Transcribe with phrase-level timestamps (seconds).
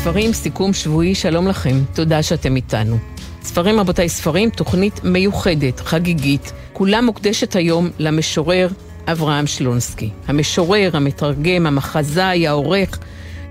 [0.00, 2.98] ספרים, סיכום שבועי, שלום לכם, תודה שאתם איתנו.
[3.42, 8.68] ספרים רבותיי ספרים, תוכנית מיוחדת, חגיגית, כולה מוקדשת היום למשורר
[9.06, 10.10] אברהם שלונסקי.
[10.28, 12.98] המשורר, המתרגם, המחזאי, העורך,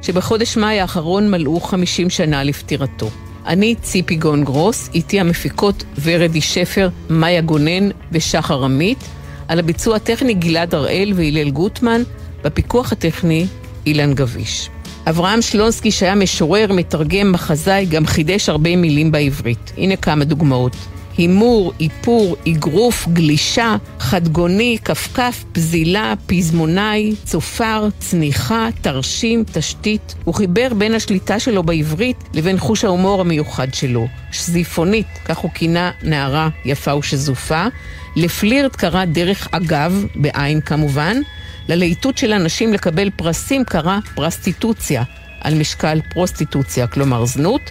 [0.01, 3.09] שבחודש מאי האחרון מלאו 50 שנה לפטירתו.
[3.45, 9.03] אני ציפי גון גרוס, איתי המפיקות ורדי שפר, מאיה גונן ושחר עמית,
[9.47, 12.01] על הביצוע הטכני גלעד הראל והלל גוטמן,
[12.43, 13.47] בפיקוח הטכני
[13.85, 14.69] אילן גביש.
[15.09, 19.73] אברהם שלונסקי, שהיה משורר, מתרגם, מחזאי, גם חידש הרבה מילים בעברית.
[19.77, 20.75] הנה כמה דוגמאות.
[21.17, 30.15] הימור, איפור, אגרוף, גלישה, חדגוני, כפכף, פזילה, פזמונאי, צופר, צניחה, תרשים, תשתית.
[30.23, 34.07] הוא חיבר בין השליטה שלו בעברית לבין חוש ההומור המיוחד שלו.
[34.31, 37.65] שזיפונית, כך הוא כינה נערה יפה ושזופה.
[38.15, 41.17] לפלירט קרא דרך אגב, בעין כמובן.
[41.69, 45.03] ללהיטות של אנשים לקבל פרסים קרא פרסטיטוציה,
[45.41, 47.61] על משקל פרוסטיטוציה, כלומר זנות.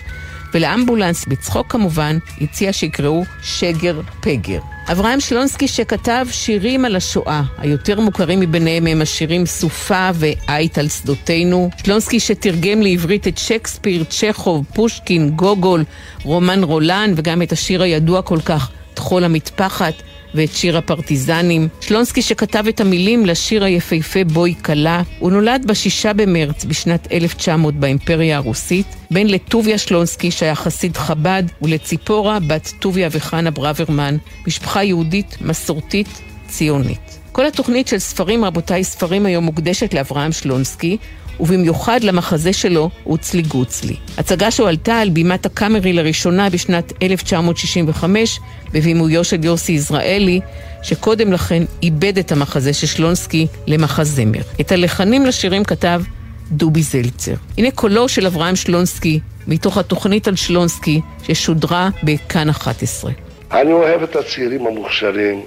[0.54, 4.60] ולאמבולנס, בצחוק כמובן, הציע שיקראו שגר פגר.
[4.92, 11.70] אברהם שלונסקי שכתב שירים על השואה, היותר מוכרים מביניהם הם השירים סופה ועית על שדותינו.
[11.84, 15.84] שלונסקי שתרגם לעברית את שייקספיר, צ'כוב, פושקין, גוגול,
[16.22, 19.94] רומן רולן וגם את השיר הידוע כל כך, טחול המטפחת.
[20.34, 21.68] ואת שיר הפרטיזנים.
[21.80, 28.36] שלונסקי שכתב את המילים לשיר היפהפה בואי כלה, הוא נולד בשישה במרץ בשנת 1900 באימפריה
[28.36, 36.27] הרוסית, בן לטוביה שלונסקי שהיה חסיד חב"ד ולציפורה בת טוביה וחנה ברוורמן, משפחה יהודית מסורתית
[36.48, 37.18] ציונית.
[37.32, 40.96] כל התוכנית של ספרים, רבותיי, ספרים היום מוקדשת לאברהם שלונסקי,
[41.40, 43.96] ובמיוחד למחזה שלו, אוצלי גוצלי.
[44.18, 48.40] הצגה שהועלתה על בימת הקאמרי לראשונה בשנת 1965,
[48.72, 50.40] בבימויו של יוסי יזרעאלי,
[50.82, 54.40] שקודם לכן איבד את המחזה של שלונסקי למחזמר.
[54.60, 56.02] את הלחנים לשירים כתב
[56.50, 57.34] דובי זלצר.
[57.58, 63.12] הנה קולו של אברהם שלונסקי, מתוך התוכנית על שלונסקי, ששודרה בכאן 11.
[63.52, 65.42] אני אוהב את הצעירים המוכשרים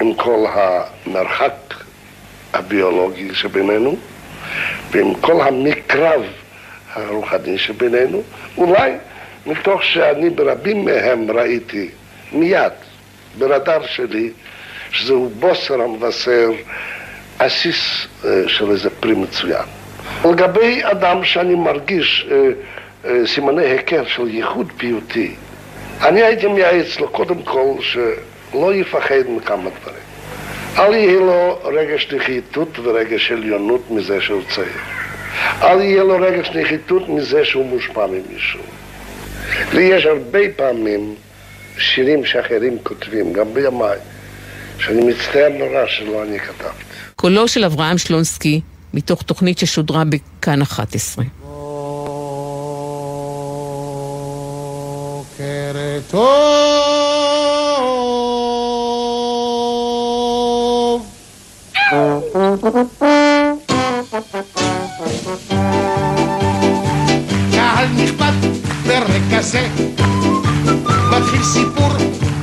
[0.00, 1.74] עם כל המרחק
[2.52, 3.96] הביולוגי שבינינו.
[4.90, 6.22] ועם כל המקרב
[6.92, 8.22] הרוחני שבינינו,
[8.56, 8.92] אולי
[9.46, 11.88] מתוך שאני ברבים מהם ראיתי
[12.32, 12.72] מיד,
[13.38, 14.30] ברדאר שלי,
[14.90, 16.50] שזהו בוסר המבשר
[17.38, 19.64] עסיס אה, של איזה פרי מצוין.
[20.24, 22.36] לגבי אדם שאני מרגיש אה,
[23.04, 25.34] אה, סימני היכר של ייחוד פיוטי,
[26.02, 27.74] אני הייתי מייעץ לו קודם כל
[28.54, 30.04] שלא יפחד מכמה דברים.
[30.78, 34.80] אל יהיה לו רגש נחיתות ורגש עליונות מזה שהוא צעיר.
[35.62, 38.60] אל יהיה לו רגש נחיתות מזה שהוא מושפע ממישהו.
[39.70, 41.14] ויש הרבה פעמים
[41.78, 43.98] שירים שאחרים כותבים, גם בימיי,
[44.78, 46.84] שאני מצטער נורא שלא אני כתבתי.
[47.16, 48.60] קולו של אברהם שלונסקי,
[48.94, 51.24] מתוך תוכנית ששודרה בכאן 11.
[55.38, 57.03] בוקר טוב
[67.52, 68.32] קהל נכבד
[68.86, 69.68] ברגע זה
[71.10, 71.90] מתחיל סיפור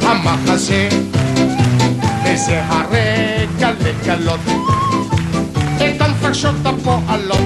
[0.01, 0.89] המחזה
[2.25, 4.39] וזה הרגע לגלות
[5.77, 7.40] את הנפשות הפועלות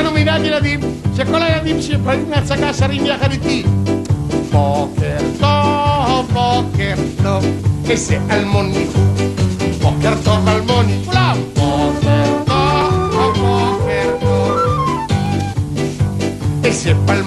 [0.00, 0.80] יש לנו מנהג ילדים
[1.16, 3.62] שכל הילדים שבאים להצגה שרים יחד איתי
[4.52, 7.44] בוקר טוב, בוקר טוב,
[7.90, 8.86] איזה אלמוני
[9.82, 14.58] בוקר טוב אלמוני, כולם בוקר טוב, בוקר טוב
[16.64, 17.19] איזה פלמוני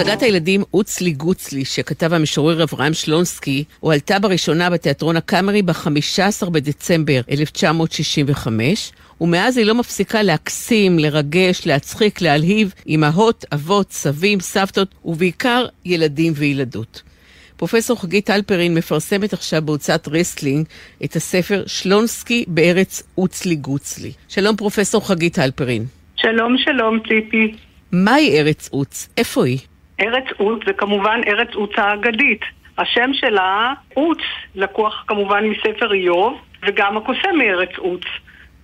[0.00, 8.92] הצגת הילדים "אוצלי גוצלי" שכתב המשורר אברהם שלונסקי, הועלתה בראשונה בתיאטרון הקאמרי ב-15 בדצמבר 1965,
[9.20, 17.02] ומאז היא לא מפסיקה להקסים, לרגש, להצחיק, להלהיב אמהות, אבות, סבים, סבתות, ובעיקר ילדים וילדות.
[17.56, 20.66] פרופסור חגית אלפרין מפרסמת עכשיו בהוצאת רסלינג
[21.04, 24.12] את הספר שלונסקי בארץ אוצלי גוצלי.
[24.28, 25.84] שלום פרופסור חגית אלפרין.
[26.16, 27.54] שלום שלום ציפי.
[27.92, 29.08] מהי ארץ עוץ?
[29.16, 29.58] איפה היא?
[30.00, 32.40] ארץ עוץ זה כמובן ארץ עוץ האגדית.
[32.78, 34.18] השם שלה, עוץ,
[34.54, 38.02] לקוח כמובן מספר איוב, וגם הקוסם מארץ עוץ.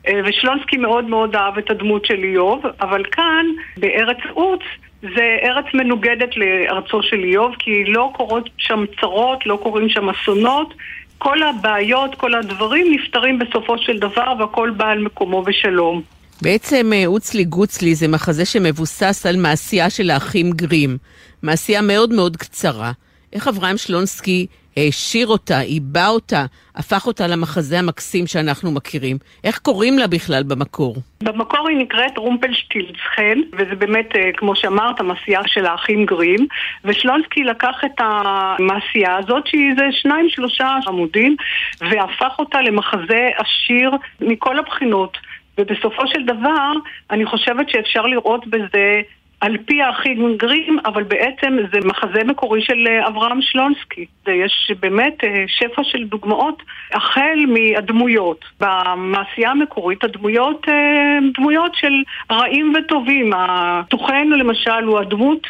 [0.09, 3.47] אה, ושלונסקי מאוד מאוד אהב את הדמות של איוב, אבל כאן,
[3.77, 4.61] בארץ עוץ,
[5.03, 10.75] זה ארץ מנוגדת לארצו של איוב, כי לא קורות שם צרות, לא קורים שם אסונות.
[11.19, 16.03] כל הבעיות, כל הדברים נפתרים בסופו של דבר והכל בא על מקומו בשלום.
[16.45, 20.99] בעצם אה, אוצלי גוצלי זה מחזה שמבוסס על מעשייה של האחים גרים.
[21.43, 22.93] מעשייה מאוד מאוד קצרה.
[23.33, 24.47] איך אברהם שלונסקי
[24.77, 26.45] העשיר אותה, עיבה אותה,
[26.77, 29.17] הפך אותה למחזה המקסים שאנחנו מכירים.
[29.45, 30.97] איך קוראים לה בכלל במקור?
[31.23, 36.47] במקור היא נקראת רומפלשטילצחן, וזה באמת, אה, כמו שאמרת, המעשייה של האחים גרים,
[36.85, 41.37] ושלונסקי לקח את המעשייה הזאת, שהיא איזה שניים שלושה עמודים,
[41.81, 43.91] והפך אותה למחזה עשיר
[44.21, 45.19] מכל הבחינות.
[45.59, 46.73] ובסופו של דבר,
[47.11, 49.01] אני חושבת שאפשר לראות בזה
[49.41, 54.07] על פי האחים גרים, אבל בעצם זה מחזה מקורי של אה, אברהם שלונסקי.
[54.27, 56.63] ויש באמת אה, שפע של דוגמאות,
[56.93, 58.45] החל מהדמויות.
[58.61, 62.03] במעשייה המקורית הדמויות אה, דמויות של
[62.33, 63.33] רעים וטובים.
[63.37, 65.47] הטוחן למשל הוא הדמות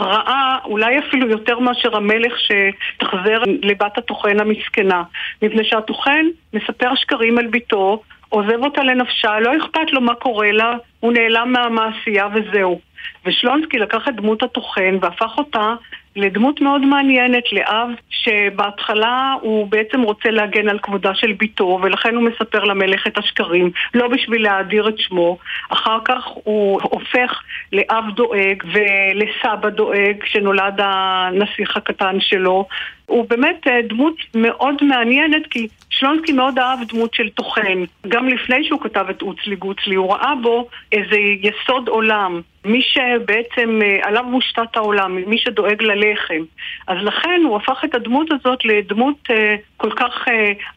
[0.00, 5.02] רעה, אולי אפילו יותר מאשר המלך שתחזר לבת הטוחן המסכנה.
[5.42, 8.02] מפני שהטוחן מספר שקרים על בתו,
[8.34, 12.80] עוזב אותה לנפשה, לא אכפת לו מה קורה לה, הוא נעלם מהמעשייה וזהו.
[13.26, 15.74] ושלונסקי לקח את דמות הטוחן והפך אותה
[16.16, 22.22] לדמות מאוד מעניינת, לאב שבהתחלה הוא בעצם רוצה להגן על כבודה של בתו ולכן הוא
[22.22, 25.38] מספר למלך את השקרים, לא בשביל להאדיר את שמו.
[25.68, 27.42] אחר כך הוא הופך
[27.72, 32.66] לאב דואג ולסבא דואג כשנולד הנסיך הקטן שלו.
[33.06, 37.84] הוא באמת אה, דמות מאוד מעניינת כי שלונסקי מאוד אהב דמות של טוחן.
[38.08, 42.40] גם לפני שהוא כתב את אוצלי גוצלי הוא ראה בו איזה יסוד עולם.
[42.64, 46.42] מי שבעצם אה, עליו מושתת העולם, מי שדואג ללחם.
[46.86, 50.24] אז לכן הוא הפך את הדמות הזאת לדמות אה, כל כך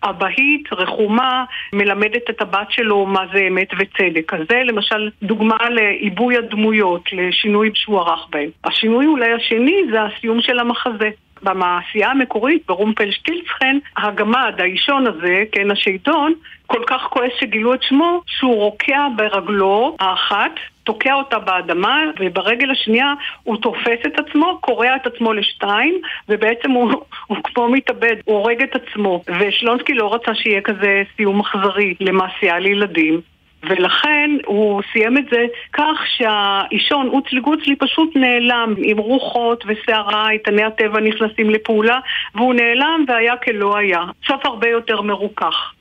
[0.04, 4.34] אבהית, רחומה, מלמדת את הבת שלו מה זה אמת וצדק.
[4.34, 8.50] אז זה למשל דוגמה לעיבוי הדמויות, לשינוי שהוא ערך בהם.
[8.64, 11.10] השינוי אולי השני זה הסיום של המחזה.
[11.44, 16.34] במעשייה המקורית, ברומפלשטילצחן, הגמד, האישון הזה, כן, השייטון,
[16.68, 20.52] כל כך כועס שגילו את שמו, שהוא רוקע ברגלו האחת,
[20.84, 23.14] תוקע אותה באדמה, וברגל השנייה
[23.44, 26.92] הוא תופס את עצמו, קורע את עצמו לשתיים, ובעצם הוא,
[27.28, 29.24] הוא כמו מתאבד, הוא הורג את עצמו.
[29.40, 33.22] ושלונסקי לא רצה שיהיה כזה סיום אכזרי למעשייה לילדים.
[33.64, 40.64] ולכן הוא סיים את זה כך שהאישון אוצלי גוצלי פשוט נעלם עם רוחות וסערה, איתני
[40.64, 42.00] הטבע נכנסים לפעולה
[42.36, 44.00] והוא נעלם והיה כלא היה.
[44.28, 45.74] סוף הרבה יותר מרוכך.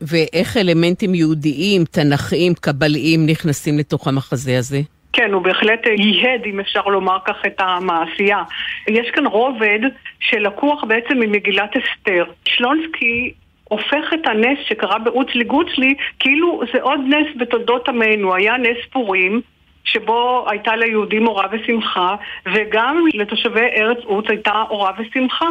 [0.00, 4.80] ואיך אלמנטים יהודיים, תנכיים, קבליים נכנסים לתוך המחזה הזה?
[5.12, 8.42] כן, הוא בהחלט ייהד, אם אפשר לומר כך, את המעשייה.
[8.88, 9.80] יש כאן רובד
[10.20, 12.24] שלקוח בעצם ממגילת אסתר.
[12.44, 13.32] שלונסקי
[13.72, 18.34] הופך את הנס שקרה באוצלי גוצלי כאילו זה עוד נס בתולדות עמנו.
[18.34, 19.40] היה נס פורים,
[19.84, 22.16] שבו הייתה ליהודים אורה ושמחה,
[22.46, 25.48] וגם לתושבי ארץ עוץ הייתה אורה ושמחה.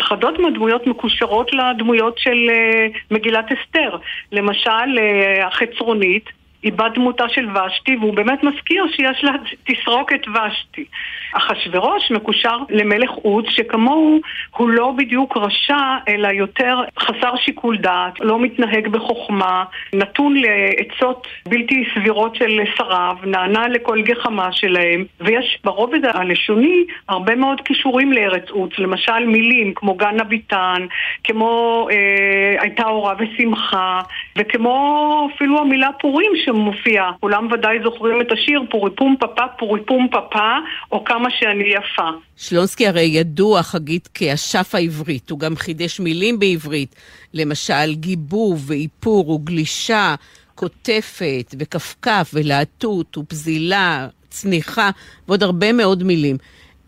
[0.00, 3.96] אחדות מהדמויות מקושרות לדמויות של uh, מגילת אסתר.
[4.32, 6.24] למשל, uh, החצרונית
[6.62, 9.32] היא בת דמותה של ושתי, והוא באמת מזכיר שיש לה
[9.64, 10.84] תסרוקת ושתי.
[11.32, 14.20] אחשורוש מקושר למלך עוץ, שכמוהו
[14.56, 21.84] הוא לא בדיוק רשע, אלא יותר חסר שיקול דעת, לא מתנהג בחוכמה, נתון לעצות בלתי
[21.94, 28.78] סבירות של שריו, נענה לכל גחמה שלהם, ויש ברובד הלשוני הרבה מאוד כישורים לארץ עוץ,
[28.78, 30.86] למשל מילים כמו גן הביטן,
[31.24, 34.00] כמו אה, הייתה אורה ושמחה,
[34.40, 37.12] וכמו אפילו המילה פורים שמופיעה.
[37.20, 40.56] כולם ודאי זוכרים את השיר פורי פום פפה פורי פום פפה,
[40.92, 42.10] או כמה שאני יפה.
[42.36, 46.94] שלונסקי הרי ידוע חגית כאשף העברית, הוא גם חידש מילים בעברית,
[47.34, 50.14] למשל גיבוב ואיפור וגלישה,
[50.54, 54.90] קוטפת וכפכף ולהטות ופזילה, צניחה
[55.28, 56.36] ועוד הרבה מאוד מילים.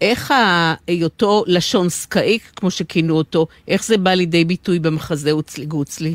[0.01, 0.35] איך
[0.87, 6.15] היותו לשון סקאי, כמו שכינו אותו, איך זה בא לידי ביטוי במחזה אוצלי גוצלי?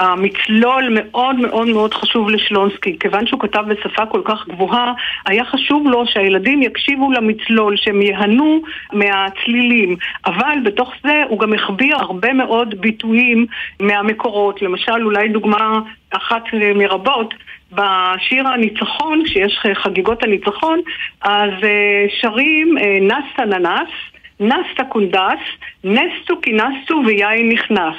[0.00, 4.92] המצלול מאוד מאוד מאוד חשוב לשלונסקי, כיוון שהוא כתב בשפה כל כך גבוהה,
[5.26, 8.62] היה חשוב לו שהילדים יקשיבו למצלול, שהם ייהנו
[8.92, 9.96] מהצלילים.
[10.26, 13.46] אבל בתוך זה הוא גם החביא הרבה מאוד ביטויים
[13.80, 14.62] מהמקורות.
[14.62, 16.42] למשל, אולי דוגמה אחת
[16.74, 17.34] מרבות,
[17.72, 20.80] בשיר הניצחון, כשיש חגיגות הניצחון,
[21.22, 23.88] אז אה, שרים אה, נסטה ננס,
[24.40, 25.40] נסטה קונדס,
[25.84, 27.94] נסטו כינסטו ויין נכנס.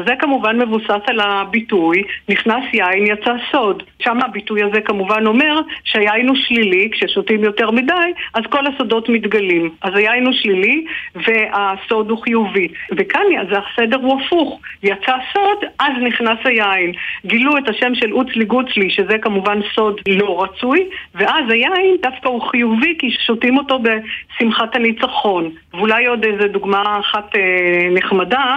[0.00, 3.82] אז זה כמובן מבוסס על הביטוי, נכנס יין יצא סוד.
[4.02, 9.70] שם הביטוי הזה כמובן אומר שהיין הוא שלילי, כששותים יותר מדי, אז כל הסודות מתגלים.
[9.82, 12.68] אז היין הוא שלילי והסוד הוא חיובי.
[12.96, 16.92] וכאן אז הסדר הוא הפוך, יצא סוד, אז נכנס היין.
[17.26, 22.42] גילו את השם של אוצלי גוצלי, שזה כמובן סוד לא רצוי, ואז היין דווקא הוא
[22.42, 25.50] חיובי כי שותים אותו בשמחת הניצחון.
[25.74, 28.56] ואולי עוד איזה דוגמה אחת אה, נחמדה,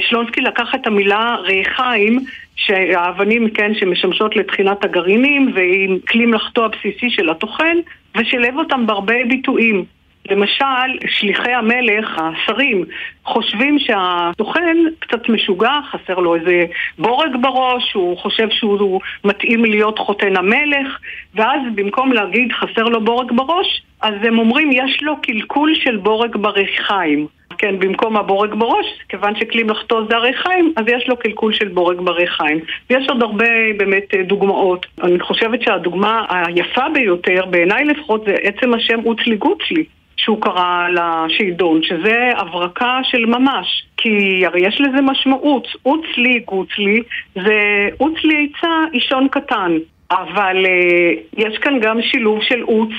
[0.00, 2.18] שלונסקי לקח את המילה ריחיים,
[2.56, 7.76] שהאבנים, כן, שמשמשות לתחינת הגרעינים, ועם כלי מלאכתו הבסיסי של הטוחן,
[8.16, 9.84] ושילב אותם בהרבה ביטויים.
[10.30, 12.84] למשל, שליחי המלך, השרים,
[13.24, 16.64] חושבים שהטוחן קצת משוגע, חסר לו איזה
[16.98, 20.98] בורג בראש, הוא חושב שהוא מתאים להיות חותן המלך,
[21.34, 26.36] ואז במקום להגיד חסר לו בורג בראש, אז הם אומרים יש לו קלקול של בורג
[26.36, 27.26] בריחיים.
[27.62, 32.00] כן, במקום הבורג בראש, כיוון שכלי מלאכתו זה הריחיים, אז יש לו קלקול של בורג
[32.00, 32.58] בריחיים.
[32.90, 34.86] ויש עוד הרבה באמת דוגמאות.
[35.02, 39.84] אני חושבת שהדוגמה היפה ביותר, בעיניי לפחות, זה עצם השם אוצלי גוצלי.
[40.16, 43.84] שהוא קרא לשלדון, שזה הברקה של ממש.
[43.96, 45.68] כי הרי יש לזה משמעות.
[45.86, 47.02] אוצלי גוצלי
[47.34, 49.76] זה אוצלי עצה אישון קטן.
[50.10, 52.90] אבל uh, יש כאן גם שילוב של אוץ,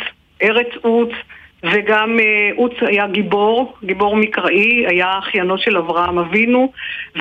[0.44, 1.10] ארץ אוץ.
[1.64, 6.72] וגם אה, היה גיבור, גיבור מקראי, היה אחיינו של אברהם אבינו,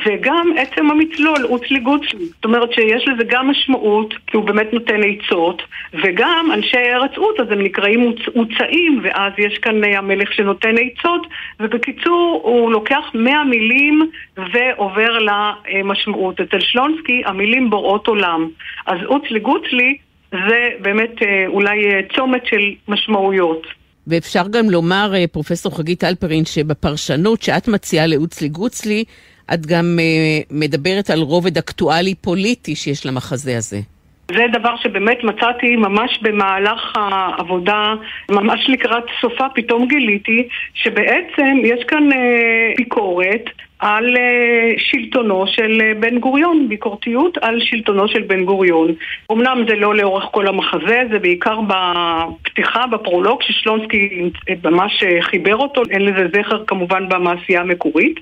[0.05, 2.25] וגם עצם המצלול, אוצלי גוצלי.
[2.25, 5.61] זאת אומרת שיש לזה גם משמעות, כי הוא באמת נותן עצות,
[5.93, 11.27] וגם אנשי ארץ אות, אז הם נקראים אוצאים, ואז יש כאן אה, המלך שנותן עצות,
[11.59, 16.41] ובקיצור, הוא לוקח מאה מילים ועובר למשמעות.
[16.41, 18.49] אצל שלונסקי המילים בוראות עולם.
[18.85, 19.97] אז אוצלי גוצלי
[20.31, 21.85] זה באמת אה, אולי
[22.15, 23.82] צומת של משמעויות.
[24.07, 29.03] ואפשר גם לומר, אה, פרופסור חגית אלפרין, שבפרשנות שאת מציעה לאוצלי גוצלי,
[29.53, 33.79] את גם uh, מדברת על רובד אקטואלי פוליטי שיש למחזה הזה.
[34.31, 37.93] זה דבר שבאמת מצאתי ממש במהלך העבודה,
[38.31, 43.45] ממש לקראת סופה, פתאום גיליתי שבעצם יש כאן אה, ביקורת
[43.83, 48.91] על אה, שלטונו של אה, בן גוריון, ביקורתיות על שלטונו של בן גוריון.
[49.31, 54.29] אמנם זה לא לאורך כל המחזה, זה בעיקר בפתיחה, בפרולוג, ששלונסקי
[54.63, 58.19] ממש חיבר אותו, אין לזה זכר כמובן במעשייה המקורית.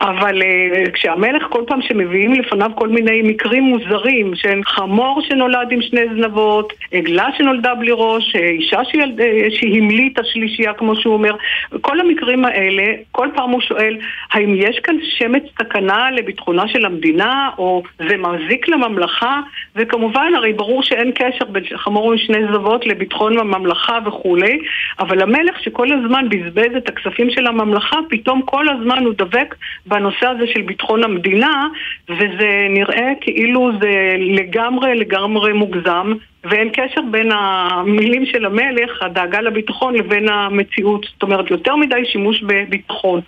[0.00, 5.82] אבל uh, כשהמלך כל פעם שמביאים לפניו כל מיני מקרים מוזרים של חמור שנולד עם
[5.82, 11.36] שני זנבות, עגלה שנולדה בלי ראש, אה, אישה שילד, אה, שהמליטה שלישייה כמו שהוא אומר,
[11.80, 13.98] כל המקרים האלה, כל פעם הוא שואל
[14.32, 19.40] האם יש כאן שמץ סכנה לביטחונה של המדינה או זה מזיק לממלכה?
[19.76, 24.58] וכמובן הרי ברור שאין קשר בין חמור עם שני זנבות לביטחון הממלכה וכולי
[24.98, 29.54] אבל המלך שכל הזמן בזבז את הכספים של הממלכה פתאום כל הזמן הוא דבק
[29.90, 31.68] בנושא הזה של ביטחון המדינה,
[32.08, 36.12] וזה נראה כאילו זה לגמרי לגמרי מוגזם,
[36.44, 41.06] ואין קשר בין המילים של המלך, הדאגה לביטחון, לבין המציאות.
[41.12, 43.20] זאת אומרת, יותר מדי שימוש בביטחון.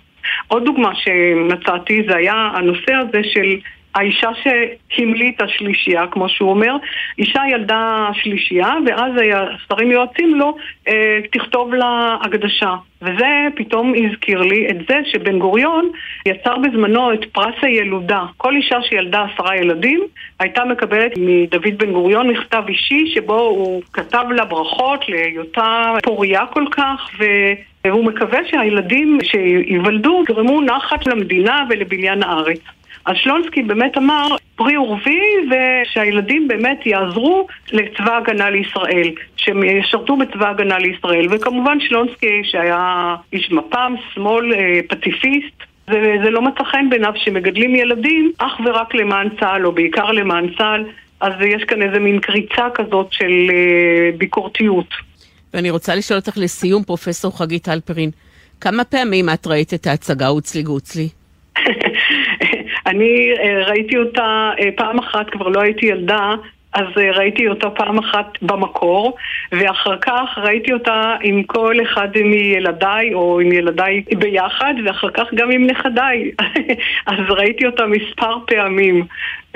[0.47, 3.55] עוד דוגמה שמצאתי זה היה הנושא הזה של
[3.95, 4.29] האישה
[4.89, 6.75] שהמליטה שלישייה, כמו שהוא אומר,
[7.17, 10.55] אישה ילדה שלישייה, ואז השרים יועצים לו,
[10.87, 12.73] אה, תכתוב לה הקדשה.
[13.01, 15.89] וזה פתאום הזכיר לי את זה שבן גוריון
[16.25, 18.23] יצר בזמנו את פרס הילודה.
[18.37, 20.01] כל אישה שילדה עשרה ילדים
[20.39, 26.65] הייתה מקבלת מדוד בן גוריון מכתב אישי שבו הוא כתב לה ברכות להיותה פוריה כל
[26.71, 27.25] כך ו...
[27.87, 32.59] והוא מקווה שהילדים שייוולדו יגרמו נחת למדינה ולבניין הארץ.
[33.05, 40.49] אז שלונסקי באמת אמר פרי ורבי ושהילדים באמת יעזרו לצבא הגנה לישראל, שהם ישרתו בצבא
[40.49, 41.27] הגנה לישראל.
[41.31, 45.55] וכמובן שלונסקי שהיה איש מפ"ם, שמאל, אה, פציפיסט,
[45.87, 50.47] זה, זה לא מצא חן בעיניו שמגדלים ילדים אך ורק למען צה"ל או בעיקר למען
[50.57, 50.85] צה"ל,
[51.19, 54.87] אז יש כאן איזה מין קריצה כזאת של אה, ביקורתיות.
[55.53, 58.09] ואני רוצה לשאול אותך לסיום, פרופסור חגית הלפרין,
[58.61, 61.09] כמה פעמים את ראית את ההצגה אוצלי גוצלי?
[62.85, 66.33] אני אה, ראיתי אותה אה, פעם אחת, כבר לא הייתי ילדה,
[66.73, 69.15] אז אה, ראיתי אותה פעם אחת במקור,
[69.51, 75.51] ואחר כך ראיתי אותה עם כל אחד מילדיי, או עם ילדיי ביחד, ואחר כך גם
[75.51, 76.31] עם נכדיי.
[77.11, 79.05] אז ראיתי אותה מספר פעמים,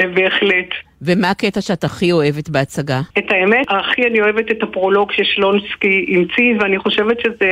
[0.06, 0.70] בהחלט.
[1.01, 3.01] ומה הקטע שאת הכי אוהבת בהצגה?
[3.18, 7.50] את האמת, הכי אני אוהבת את הפרולוג ששלונסקי המציא, ואני חושבת שזה,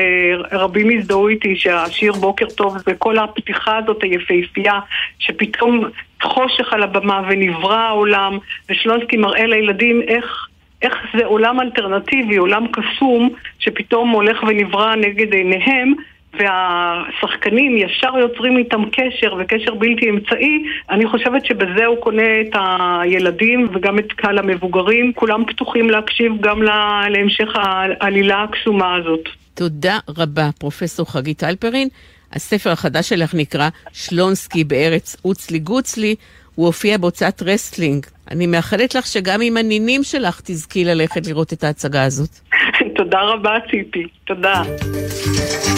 [0.51, 4.79] רבים הזדהו איתי שהשיר בוקר טוב וכל הפתיחה הזאת היפהפייה,
[5.19, 5.83] שפתאום
[6.23, 8.37] חושך על הבמה ונברא העולם,
[8.69, 10.47] ושלונסקי מראה לילדים איך...
[10.81, 15.93] איך זה עולם אלטרנטיבי, עולם קסום, שפתאום הולך ונברא נגד עיניהם,
[16.39, 22.55] והשחקנים ישר יוצרים איתם קשר וקשר בלתי אמצעי, אני חושבת שבזה הוא קונה את
[23.01, 25.13] הילדים וגם את קהל המבוגרים.
[25.15, 26.61] כולם פתוחים להקשיב גם
[27.09, 29.29] להמשך העלילה הקסומה הזאת.
[29.53, 31.87] תודה רבה, פרופסור חגית אלפרין.
[32.33, 36.15] הספר החדש שלך נקרא שלונסקי בארץ אוצלי גוצלי.
[36.55, 38.05] הוא הופיע בהוצאת רסלינג.
[38.31, 42.29] אני מאחלת לך שגם עם הנינים שלך תזכי ללכת לראות את ההצגה הזאת.
[42.97, 44.07] תודה רבה, ציפי.
[44.25, 44.61] תודה.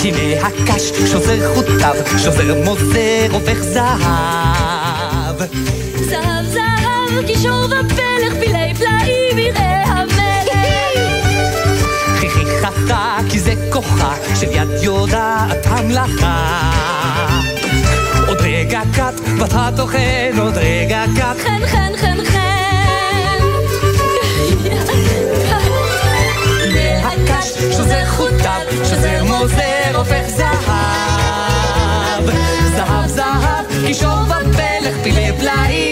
[0.04, 5.38] הנה הקש שוזר חוטיו, שוזר מוזר הופך זהב.
[5.96, 10.54] זהב זהב, קישור ופלך, פילי פלאים יראה המלך.
[12.20, 16.62] חיכי חכה, כי זה כוחה של יד יודעת המלאכה.
[18.28, 21.38] עוד רגע קט, ואתה טוחן, עוד רגע קט.
[21.44, 21.97] חן חן.
[27.78, 32.30] שוזר חוטיו, שוזר מוזר הופך זהב.
[32.76, 35.87] זהב זהב, קישור ופלך, פילי פלאים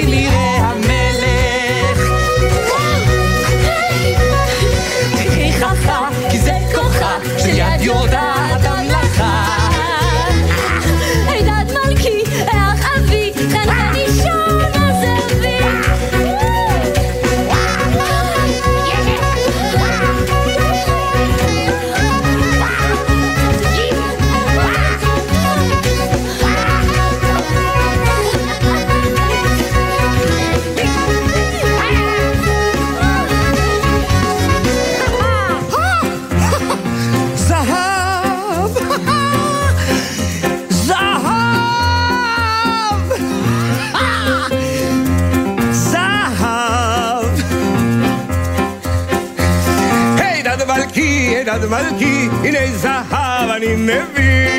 [52.45, 54.49] הנה זהב אני מביא.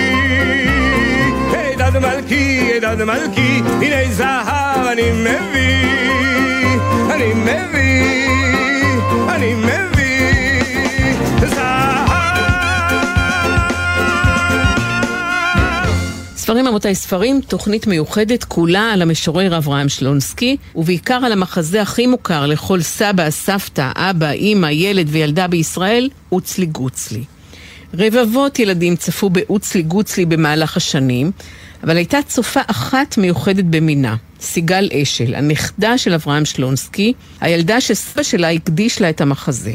[1.53, 5.87] היי דד מלכי, היי דד מלכי, הנה זהב אני מביא.
[7.11, 11.13] אני מביא, אני מביא.
[11.49, 12.09] זהב!
[16.37, 22.47] ספרים רבותיי ספרים, תוכנית מיוחדת כולה על המשורר אברהם שלונסקי, ובעיקר על המחזה הכי מוכר
[22.47, 27.25] לכל סבא, סבתא, אבא, אימא, ילד וילדה בישראל, אוצלי גוצלי.
[27.95, 31.31] רבבות ילדים צפו באוצלי גוצלי במהלך השנים,
[31.85, 38.51] אבל הייתה צופה אחת מיוחדת במינה, סיגל אשל, הנכדה של אברהם שלונסקי, הילדה שסבא שלה
[38.51, 39.73] הקדיש לה את המחזה.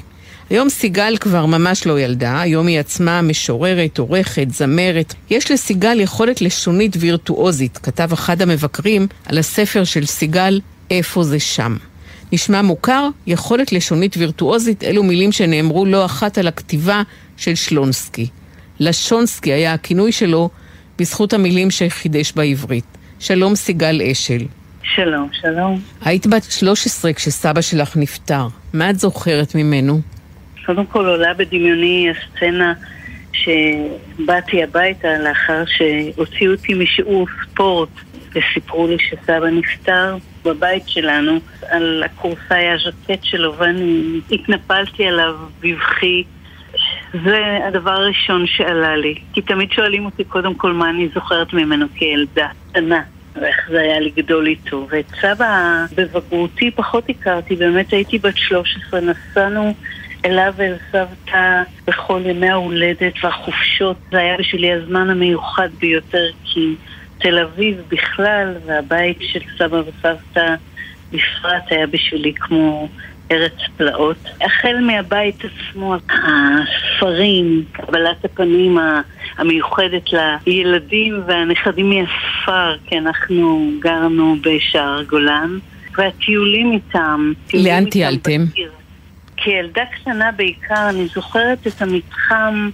[0.49, 5.13] היום סיגל כבר ממש לא ילדה, היום היא עצמה משוררת, עורכת, זמרת.
[5.29, 11.77] יש לסיגל יכולת לשונית וירטואוזית, כתב אחד המבקרים על הספר של סיגל, איפה זה שם.
[12.33, 17.01] נשמע מוכר, יכולת לשונית וירטואוזית, אלו מילים שנאמרו לא אחת על הכתיבה
[17.37, 18.27] של שלונסקי.
[18.79, 20.49] לשונסקי היה הכינוי שלו
[20.99, 22.97] בזכות המילים שחידש בעברית.
[23.19, 24.45] שלום סיגל אשל.
[24.83, 25.79] שלום, שלום.
[26.05, 28.47] היית בת 13 כשסבא שלך נפטר.
[28.73, 30.01] מה את זוכרת ממנו?
[30.65, 32.73] קודם כל עולה בדמיוני הסצנה
[33.33, 37.89] שבאתי הביתה לאחר שהוציאו אותי משיעור ספורט
[38.35, 46.23] וסיפרו לי שסבא נפטר בבית שלנו על הכורסה היה ז'קט שלו ואני התנפלתי עליו בבכי
[47.25, 51.85] זה הדבר הראשון שעלה לי כי תמיד שואלים אותי קודם כל מה אני זוכרת ממנו
[51.95, 53.01] כילדה קטנה
[53.35, 54.87] ואיך זה היה לגדול איתו.
[54.89, 59.73] ואת סבא בבגרותי פחות הכרתי, באמת הייתי בת 13, נסענו
[60.25, 63.97] אליו ואל סבתא בכל ימי ההולדת והחופשות.
[64.11, 66.75] זה היה בשבילי הזמן המיוחד ביותר, כי
[67.21, 70.55] תל אביב בכלל והבית של סבא וסבתא
[71.11, 72.89] בפרט היה בשבילי כמו
[73.31, 74.17] ארץ פלאות.
[74.41, 78.77] החל מהבית עצמו, הספרים, קבלת הפנים
[79.37, 80.03] המיוחדת
[80.47, 85.57] לילדים והנכדים מהספר, כי אנחנו גרנו בשער גולן,
[85.97, 87.33] והטיולים איתם.
[87.53, 88.41] לאן טיילתם?
[89.37, 92.69] כילדה קטנה בעיקר, אני זוכרת את המתחם,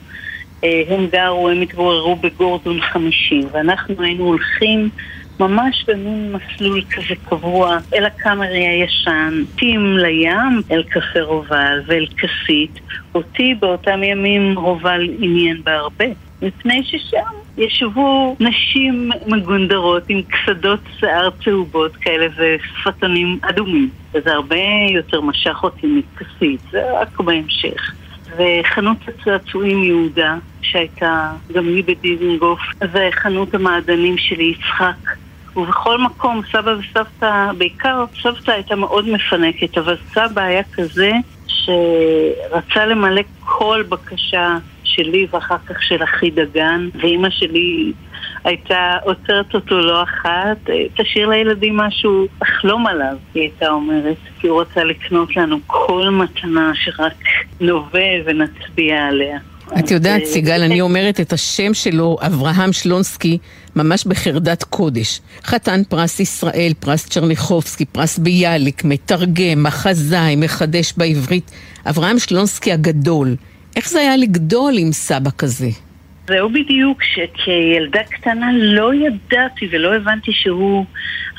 [0.63, 4.89] הם גרו, הם התגוררו בגורדון 50, ואנחנו היינו הולכים
[5.39, 12.79] ממש במין מסלול כזה קבוע אל הקאמרי הישן, טים לים, אל קפה רובל ואל כסית.
[13.15, 16.05] אותי באותם ימים רובל עניין בהרבה.
[16.41, 17.17] מפני ששם
[17.57, 23.89] ישבו נשים מגונדרות עם קסדות שיער צהובות כאלה ושפתונים אדומים.
[24.13, 24.55] וזה הרבה
[24.93, 27.93] יותר משך אותי מכסית, זה רק בהמשך.
[28.37, 32.59] וחנות הצעצועים יהודה, שהייתה גם היא בדיזנגוף,
[32.93, 35.15] וחנות המעדנים של יצחק.
[35.55, 41.11] ובכל מקום, סבא וסבתא, בעיקר סבתא הייתה מאוד מפנקת, אבל סבא היה כזה
[41.47, 47.91] שרצה למלא כל בקשה שלי ואחר כך של אחי דגן, ואימא שלי
[48.47, 54.47] הייתה עוצרת אותו לא אחת, אה, תשאיר לילדים משהו לחלום עליו, היא הייתה אומרת, כי
[54.47, 57.13] הוא רצה לקנות לנו כל מתנה שרק
[57.59, 59.39] נובע ונצביע עליה.
[59.79, 63.37] את יודעת, סיגל, אה, אני אומרת את השם שלו, אברהם שלונסקי,
[63.75, 65.21] ממש בחרדת קודש.
[65.43, 71.51] חתן פרס ישראל, פרס צ'רניחובסקי, פרס ביאליק, מתרגם, מחזאי, מחדש בעברית.
[71.89, 73.35] אברהם שלונסקי הגדול.
[73.75, 75.69] איך זה היה לגדול עם סבא כזה?
[76.27, 80.85] זהו בדיוק, שכילדה קטנה לא ידעתי ולא הבנתי שהוא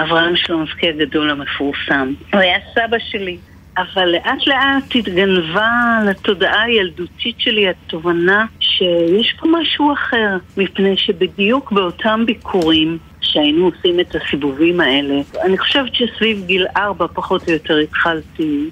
[0.01, 2.13] אברהם שלונסקי הגדול המפורסם.
[2.33, 3.39] הוא היה סבא שלי.
[3.79, 12.23] אבל לאט לאט התגנבה לתודעה הילדותית שלי התובנה שיש פה משהו אחר, מפני שבדיוק באותם
[12.27, 18.71] ביקורים שהיינו עושים את הסיבובים האלה, אני חושבת שסביב גיל ארבע פחות או יותר התחלתי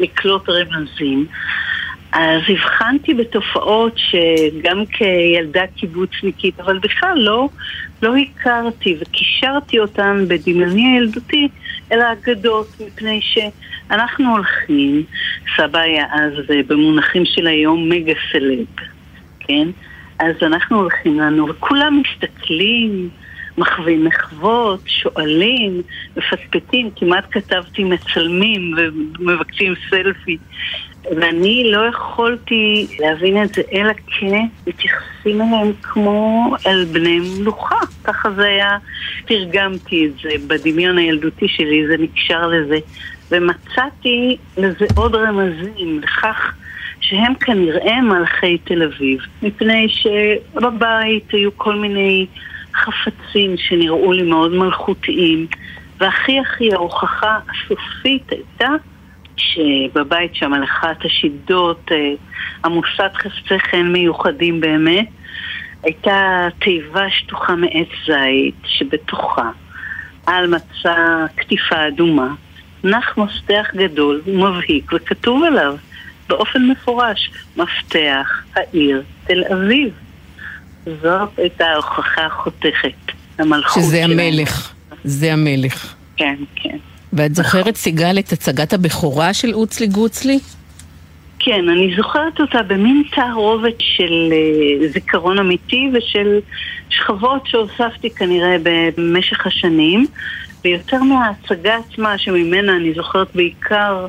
[0.00, 1.26] לקלוט רמזים.
[2.12, 7.48] אז הבחנתי בתופעות שגם כילדה קיבוצניקית, אבל בכלל לא,
[8.02, 11.48] לא הכרתי וקישרתי אותן בדמיוני הילדותי
[11.92, 15.02] אל האגדות, מפני שאנחנו הולכים,
[15.56, 16.32] סבא היה אז
[16.66, 18.66] במונחים של היום מגה סלב,
[19.40, 19.68] כן?
[20.18, 23.08] אז אנחנו הולכים לנו וכולם מסתכלים,
[23.58, 25.82] מחווים מחוות, שואלים,
[26.16, 28.74] מפטפטים, כמעט כתבתי מצלמים
[29.18, 30.38] ומבקשים סלפי.
[31.16, 37.76] ואני לא יכולתי להבין את זה, אלא כמתייחסים אליהם כמו אל בני מלוכה.
[38.04, 38.78] ככה זה היה,
[39.24, 42.78] תרגמתי את זה בדמיון הילדותי שלי, זה נקשר לזה.
[43.30, 46.54] ומצאתי לזה עוד רמזים, לכך
[47.00, 49.20] שהם כנראה מלכי תל אביב.
[49.42, 52.26] מפני שבבית היו כל מיני
[52.74, 55.46] חפצים שנראו לי מאוד מלכותיים,
[55.98, 58.68] והכי הכי ההוכחה הסופית הייתה
[59.38, 61.96] שבבית שם על אחת השידות אה,
[62.64, 65.08] עמוסת חפצי חן מיוחדים באמת,
[65.82, 69.50] הייתה תיבה שטוחה מעץ זית שבתוכה,
[70.26, 72.34] על מצע קטיפה אדומה,
[72.84, 75.76] נח מפתח גדול ומבהיק וכתוב עליו
[76.28, 79.92] באופן מפורש, מפתח העיר תל אביב.
[81.02, 84.22] זאת הייתה ההוכחה החותכת למלכות שזה שלנו.
[84.22, 84.72] המלך.
[85.04, 85.94] זה המלך.
[86.16, 86.78] כן, כן.
[87.12, 90.38] ואת זוכרת, סיגל, את הצגת הבכורה של אוצלי גוצלי?
[91.38, 96.40] כן, אני זוכרת אותה במין תערובת של אה, זיכרון אמיתי ושל
[96.90, 100.06] שכבות שהוספתי כנראה במשך השנים,
[100.64, 104.06] ויותר מההצגה עצמה, שממנה אני זוכרת בעיקר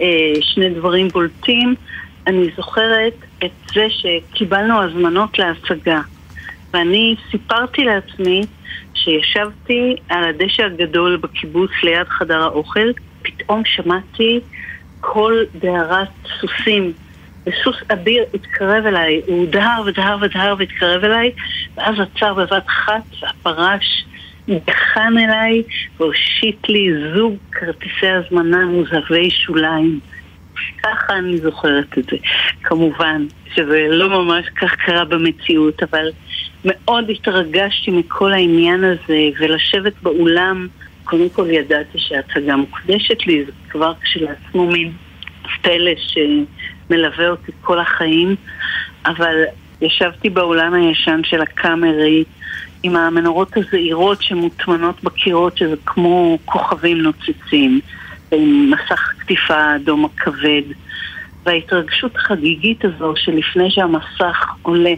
[0.00, 0.06] אה,
[0.40, 1.74] שני דברים בולטים,
[2.26, 6.00] אני זוכרת את זה שקיבלנו הזמנות להצגה,
[6.74, 8.42] ואני סיפרתי לעצמי
[8.94, 12.88] שישבתי על הדשא הגדול בקיבוץ ליד חדר האוכל,
[13.22, 14.40] פתאום שמעתי
[15.00, 16.08] קול דהרת
[16.40, 16.92] סוסים.
[17.46, 21.32] וסוס אביר התקרב אליי, הוא דהר ודהר ודהר והתקרב אליי,
[21.76, 24.04] ואז עצר בבת אחת, והפרש
[24.48, 25.62] דחן אליי
[25.96, 30.00] והושיט לי זוג כרטיסי הזמנה מוזהבי שוליים.
[30.82, 32.16] ככה אני זוכרת את זה.
[32.62, 36.08] כמובן שזה לא ממש כך קרה במציאות, אבל
[36.64, 40.68] מאוד התרגשתי מכל העניין הזה, ולשבת באולם,
[41.04, 44.92] קודם כל ידעתי שההצגה מוקדשת לי, זה כבר כשלעצמו מין
[45.62, 48.36] פלא שמלווה אותי כל החיים,
[49.06, 49.34] אבל
[49.80, 52.24] ישבתי באולם הישן של הקאמרי
[52.82, 57.80] עם המנורות הזעירות שמוטמנות בקירות, שזה כמו כוכבים נוצצים,
[58.32, 60.62] עם מסך קטיפה האדום הכבד,
[61.44, 64.94] וההתרגשות החגיגית הזו שלפני שהמסך עולה.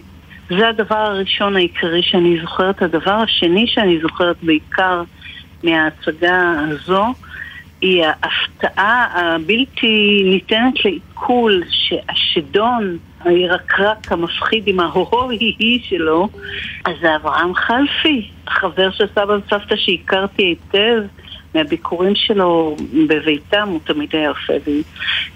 [0.49, 2.83] זה הדבר הראשון העיקרי שאני זוכרת.
[2.83, 5.03] הדבר השני שאני זוכרת בעיקר
[5.63, 7.05] מההצגה הזו,
[7.81, 16.29] היא ההפתעה הבלתי ניתנת לעיכול שהשדון, הירקרק המפחיד עם ההוהו-הי-הי שלו,
[16.85, 21.03] אז זה אברהם חלפי, החבר של סבא וסבתא שהכרתי היטב
[21.57, 22.77] מהביקורים שלו
[23.09, 24.83] בביתם, הוא תמיד היה עושה לי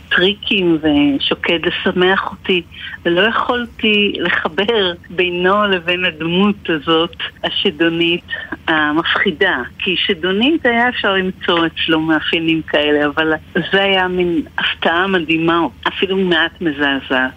[0.08, 2.62] טריקים ושוקד לשמח אותי,
[3.04, 8.24] ולא יכולתי לחבר בינו לבין הדמות הזאת, השדונית,
[8.68, 9.56] המפחידה.
[9.78, 13.32] כי שדונית היה אפשר למצוא אצלו מאפיינים כאלה, אבל
[13.72, 17.32] זה היה מין הפתעה מדהימה, אפילו מעט מזעזעת.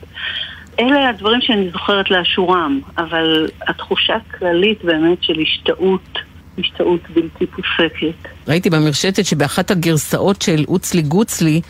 [0.79, 6.19] אלה הדברים שאני זוכרת לאשורם, אבל התחושה הכללית באמת של השתאות,
[6.59, 8.29] השתאות בלתי פוסקת.
[8.47, 11.61] ראיתי במרשתת שבאחת הגרסאות של אוצלי גוצלי,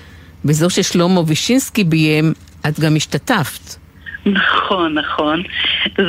[0.46, 2.34] בזו ששלמה וישינסקי ביים,
[2.68, 3.84] את גם השתתפת.
[4.26, 5.44] נכון, נכון.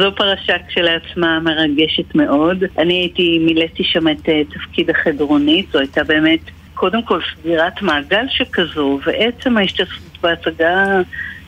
[0.01, 2.65] זו פרשה כשלעצמה מרגשת מאוד.
[2.79, 6.41] אני הייתי, מילאתי שם את אה, תפקיד החדרונית, זו הייתה באמת
[6.75, 11.01] קודם כל סגירת מעגל שכזו, ועצם ההשתתפות בהצגה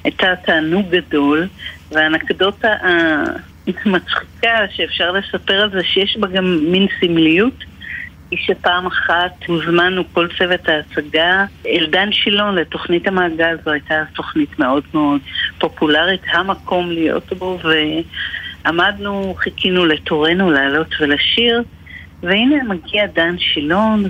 [0.04, 1.48] הייתה תענוג גדול,
[1.90, 2.74] והאנקדוטה
[3.66, 7.64] המצחיקה שאפשר לספר על זה שיש בה גם מין סמליות
[8.30, 14.58] היא שפעם אחת הוזמנו כל צוות ההצגה אל דן שילון לתוכנית המעגל, זו הייתה תוכנית
[14.58, 15.20] מאוד מאוד
[15.58, 17.58] פופולרית, המקום להיות בו,
[18.64, 21.62] ועמדנו, חיכינו לתורנו לעלות ולשיר.
[22.22, 24.04] והנה מגיע דן שילון,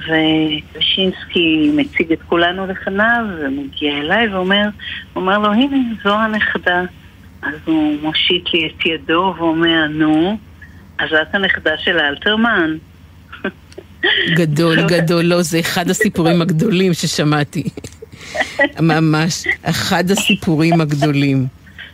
[0.79, 4.69] ושינסקי מציג את כולנו לפניו, ומגיע אליי ואומר,
[5.17, 6.83] אומר לו, הנה, זו הנכדה.
[7.47, 10.39] אז הוא מושיט לי את ידו ואומר, נו,
[10.99, 12.77] אז את הנכדה של אלתרמן.
[14.35, 17.63] גדול, גדול, לא, זה אחד הסיפורים הגדולים ששמעתי.
[18.81, 21.47] ממש, אחד הסיפורים הגדולים.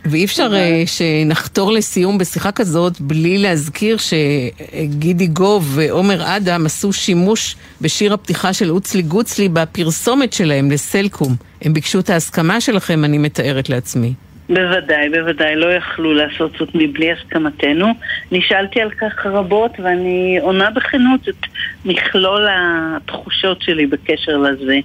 [0.05, 7.55] ואי אפשר uh, שנחתור לסיום בשיחה כזאת בלי להזכיר שגידי גוב ועומר אדם עשו שימוש
[7.81, 11.35] בשיר הפתיחה של אוצלי גוצלי בפרסומת שלהם לסלקום.
[11.61, 14.13] הם ביקשו את ההסכמה שלכם, אני מתארת לעצמי.
[14.49, 17.87] בוודאי, בוודאי, לא יכלו לעשות זאת מבלי הסכמתנו.
[18.31, 21.45] נשאלתי על כך רבות ואני עונה בכנות את
[21.85, 24.79] מכלול התחושות שלי בקשר לזה.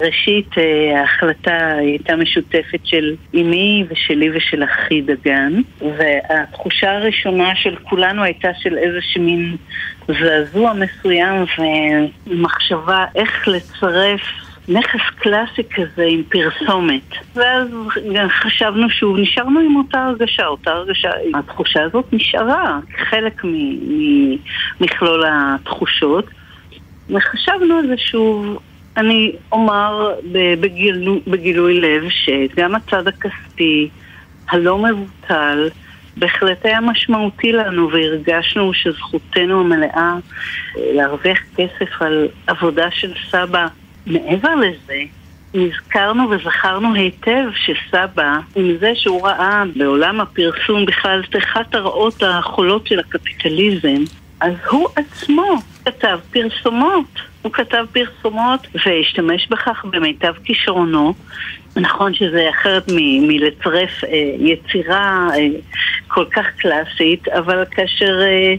[0.00, 8.22] ראשית, אה, ההחלטה הייתה משותפת של אמי ושלי ושל אחי דגן, והתחושה הראשונה של כולנו
[8.22, 9.56] הייתה של איזשהו מין
[10.08, 11.44] זעזוע מסוים
[12.26, 14.20] ומחשבה איך לצרף
[14.68, 17.10] נכס קלאסי כזה עם פרסומת.
[17.34, 17.68] ואז
[18.28, 22.78] חשבנו שוב, נשארנו עם אותה הרגשה, אותה הרגשה, התחושה הזאת נשארה
[23.10, 23.42] חלק
[24.80, 26.24] ממכלול התחושות.
[27.10, 28.58] וחשבנו על זה שוב,
[28.96, 30.14] אני אומר
[30.60, 33.88] בגילו, בגילוי לב שגם הצד הכספי
[34.48, 35.68] הלא מבוטל
[36.16, 40.14] בהחלט היה משמעותי לנו והרגשנו שזכותנו המלאה
[40.76, 43.66] להרוויח כסף על עבודה של סבא
[44.06, 45.02] מעבר לזה,
[45.54, 52.86] נזכרנו וזכרנו היטב שסבא, עם זה שהוא ראה בעולם הפרסום בכלל את אחת הרעות החולות
[52.86, 54.04] של הקפיטליזם,
[54.40, 57.31] אז הוא עצמו כתב פרסומות.
[57.42, 61.14] הוא כתב פרסומות והשתמש בכך במיטב כישרונו.
[61.76, 65.46] נכון שזה אחרת מ- מלצרף אה, יצירה אה,
[66.08, 68.54] כל כך קלאסית, אבל כאשר אה,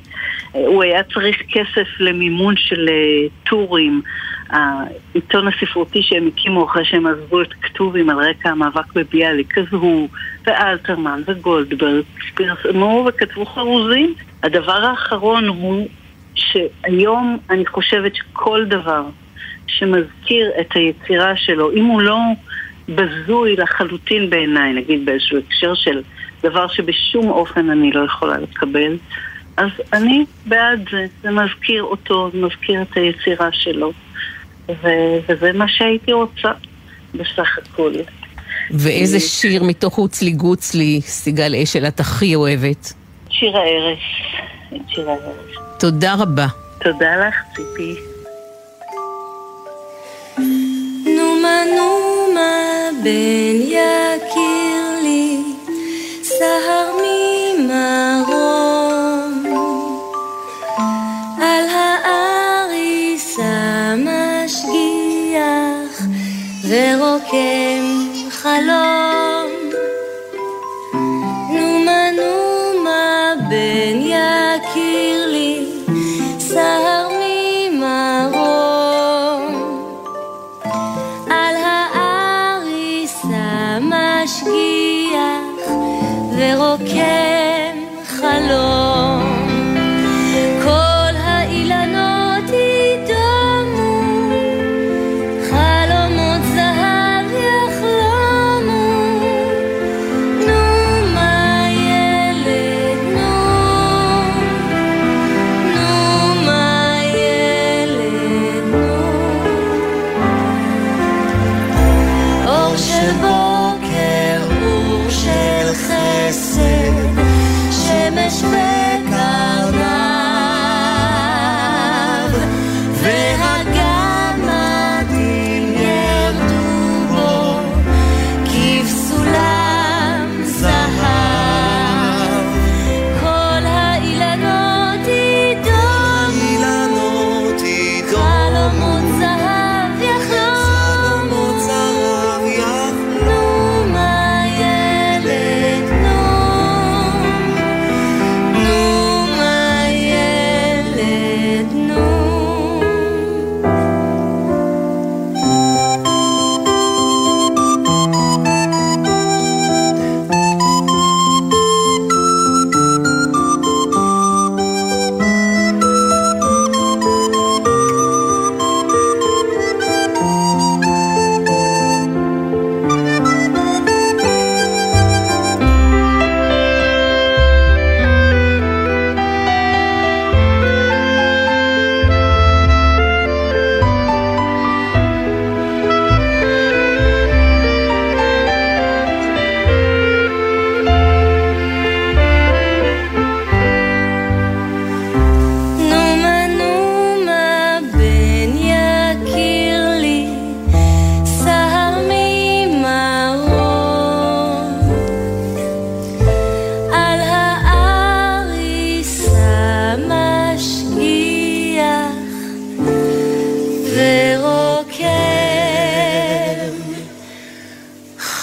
[0.51, 4.01] הוא היה צריך כסף למימון של אה, טורים,
[4.49, 10.09] העיתון הספרותי שהם הקימו אחרי שהם עזבו את כתובים על רקע המאבק בביאליק, אז הוא
[10.45, 12.03] ואלתרמן וגולדברג
[12.35, 14.13] פרסמו וכתבו חרוזים.
[14.43, 15.87] הדבר האחרון הוא
[16.35, 19.03] שהיום אני חושבת שכל דבר
[19.67, 22.17] שמזכיר את היצירה שלו, אם הוא לא
[22.89, 26.01] בזוי לחלוטין בעיניי, נגיד באיזשהו הקשר של
[26.43, 28.97] דבר שבשום אופן אני לא יכולה לקבל,
[29.57, 33.91] אז אני בעד זה, זה מזכיר אותו, מזכיר את היצירה שלו.
[34.69, 36.51] ו- וזה מה שהייתי רוצה,
[37.13, 37.91] בסך הכל.
[38.71, 42.93] ואיזה שיר מתוך הוצלי גוצלי, סיגל אשל, את הכי אוהבת?
[43.29, 43.53] שיר.
[44.75, 45.62] את שיר הערש.
[45.83, 46.47] תודה רבה.
[46.79, 47.95] תודה לך, ציפי.
[51.05, 55.43] נומה נומה בן יקיר לי,
[56.23, 56.89] סהר
[57.57, 58.33] ממרום,
[61.41, 63.53] על העריסה
[63.97, 65.93] משגיח,
[66.69, 67.83] ורוקם
[68.29, 69.02] חלום.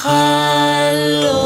[0.00, 1.40] חלום.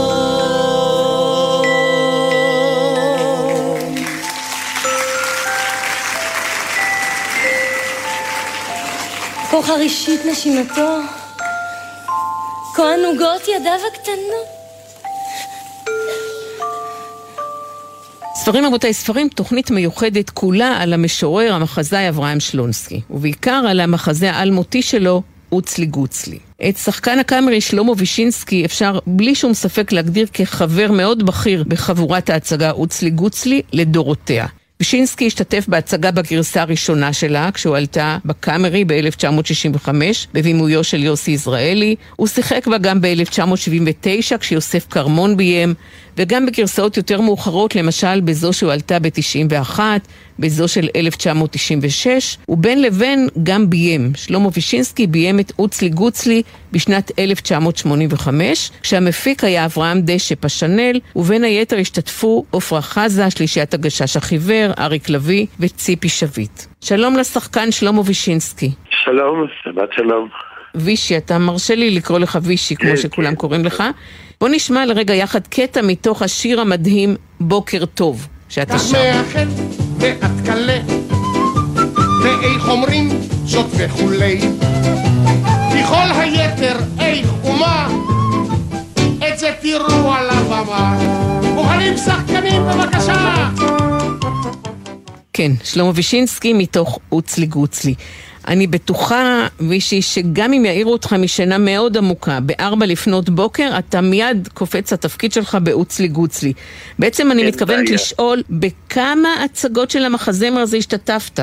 [9.50, 10.98] כה חרישית נשינתו,
[12.76, 14.46] כה ענוגות ידיו הקטנות.
[18.34, 24.82] ספרים רבותיי, ספרים, תוכנית מיוחדת כולה על המשורר, המחזאי אברהם שלונסקי, ובעיקר על המחזה האלמותי
[24.82, 25.22] שלו,
[25.54, 26.38] אוצלי גוצלי.
[26.68, 32.70] את שחקן הקאמרי שלמה וישינסקי אפשר בלי שום ספק להגדיר כחבר מאוד בכיר בחבורת ההצגה
[32.70, 34.46] אוצלי גוצלי לדורותיה.
[34.80, 39.88] וישינסקי השתתף בהצגה בגרסה הראשונה שלה, כשהוא עלתה בקאמרי ב-1965,
[40.34, 41.96] בבימויו של יוסי יזרעאלי.
[42.16, 45.74] הוא שיחק בה גם ב-1979, כשיוסף כרמון ביים,
[46.16, 49.78] וגם בגרסאות יותר מאוחרות, למשל בזו שהועלתה ב-91,
[50.38, 54.12] בזו של 1996, ובין לבין גם ביים.
[54.16, 56.42] שלמה וישינסקי ביים את אוצלי גוצלי
[56.73, 64.73] בשנת 1985, כשהמפיק היה אברהם דשא פשנל, ובין היתר השתתפו עפרה חזה, שלישיית הגשש החיוור,
[64.79, 66.62] אריק לביא וציפי שביט.
[66.81, 68.70] שלום לשחקן שלמה וישינסקי.
[68.90, 70.29] שלום, שבת שלום.
[70.75, 73.35] וישי, אתה מרשה לי לקרוא לך וישי, כמו כן, שכולם כן.
[73.35, 73.83] קוראים לך.
[74.40, 79.23] בוא נשמע לרגע יחד קטע מתוך השיר המדהים "בוקר טוב", שאתה שר.
[80.04, 80.78] ואת קלה,
[82.24, 83.08] ואיך אומרים
[83.44, 84.40] זאת וכולי.
[85.70, 87.88] ככל היתר איך ומה,
[89.28, 90.98] את זה תראו על הבמה.
[91.54, 93.48] מוכנים שחקנים בבקשה!
[95.32, 97.94] כן, שלמה וישינסקי מתוך אוצלי גוצלי.
[98.48, 104.48] אני בטוחה, וישי, שגם אם יעירו אותך משינה מאוד עמוקה, בארבע לפנות בוקר, אתה מיד
[104.54, 106.52] קופץ לתפקיד שלך באוצלי גוצלי.
[106.98, 107.94] בעצם אני מתכוונת בעיה.
[107.94, 111.40] לשאול, בכמה הצגות של המחזמר הזה השתתפת?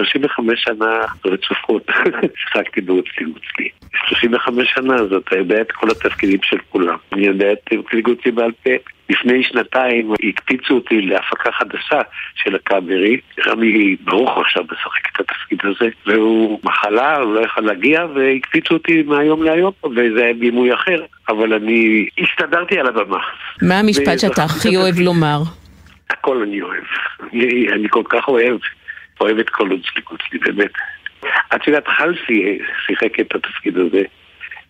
[0.00, 1.86] ב-35 שנה רצופות
[2.40, 3.68] שיחקתי באוצלי גוצלי.
[4.08, 6.96] 35 שנה, אז אתה יודע את כל התפקידים של כולם.
[7.12, 8.70] אני יודע את אוצלי גוצלי בעל פה.
[9.10, 12.00] לפני שנתיים הקפיצו אותי להפקה חדשה
[12.34, 13.20] של הקאמרי.
[13.46, 19.02] רמי ברוך עכשיו משחק את התפקיד הזה, והוא מחלה, הוא לא יכול להגיע, והקפיצו אותי
[19.02, 23.18] מהיום להיום, וזה היה בימוי אחר, אבל אני הסתדרתי על הבמה.
[23.62, 25.38] מה המשפט שאתה הכי אוהב לומר?
[26.10, 26.84] הכל אני אוהב.
[27.32, 28.56] אני, אני כל כך אוהב,
[29.20, 30.70] אוהב את כל הצליקות שלי, באמת.
[31.54, 34.02] את יודעת, חלפי שיחק את התפקיד הזה,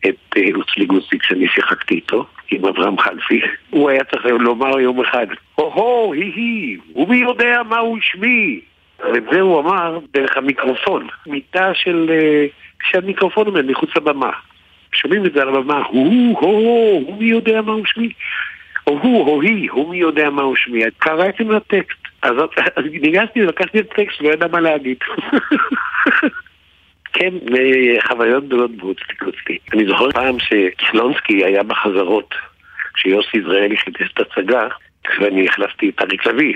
[0.08, 3.40] את אה, אוצלי גוסי, כשאני שיחקתי איתו, עם אברהם חלפי.
[3.70, 8.60] הוא היה צריך לומר יום אחד, הו-הו, הי-הי, ומי יודע מהו שמי?
[8.98, 12.10] ואת זה הוא אמר דרך המיקרופון, מיטה של...
[12.10, 12.46] אה,
[12.90, 14.30] שהמיקרופון עומד מחוץ לבמה.
[14.92, 18.12] שומעים את זה על הבמה, הוא, הו-הו, ומי יודע מהו שמי?
[18.86, 20.82] או הוא או היא, הוא מי יודע מהו שמי.
[20.98, 21.99] קראתי מהטקסט.
[22.76, 24.98] אז ניגשתי, לקחתי את הטקסט, לא ידע מה להגיד.
[27.12, 27.34] כן,
[28.06, 29.58] חוויות גדולות באוצלי.
[29.72, 32.34] אני זוכר פעם שסלונסקי היה בחזרות,
[32.94, 34.68] כשיוסי יזרעאלי חידש את ההצגה,
[35.20, 36.54] ואני החלפתי את אריק לביא.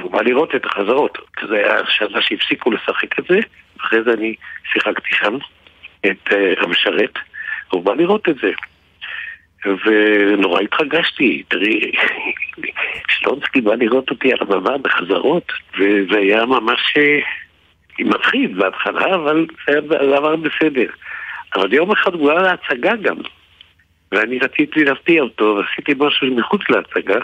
[0.00, 1.18] הוא בא לראות את החזרות.
[1.48, 3.38] זה היה השנה שהפסיקו לשחק את זה,
[3.76, 4.34] ואחרי זה אני
[4.72, 5.36] שיחקתי שם
[6.06, 7.18] את אה, המשרת,
[7.70, 8.50] הוא בא לראות את זה.
[9.66, 11.92] ונורא התרגשתי, תראי,
[13.08, 17.18] שלונסקי בא לראות אותי על הבמה בחזרות, וזה היה ממש אה,
[17.98, 20.86] מפחיד בהתחלה, אבל זה עבר בסדר.
[21.56, 23.16] אבל יום אחד הוא בא להצגה גם,
[24.12, 27.18] ואני רציתי להפתיע אותו, ועשיתי משהו מחוץ להצגה,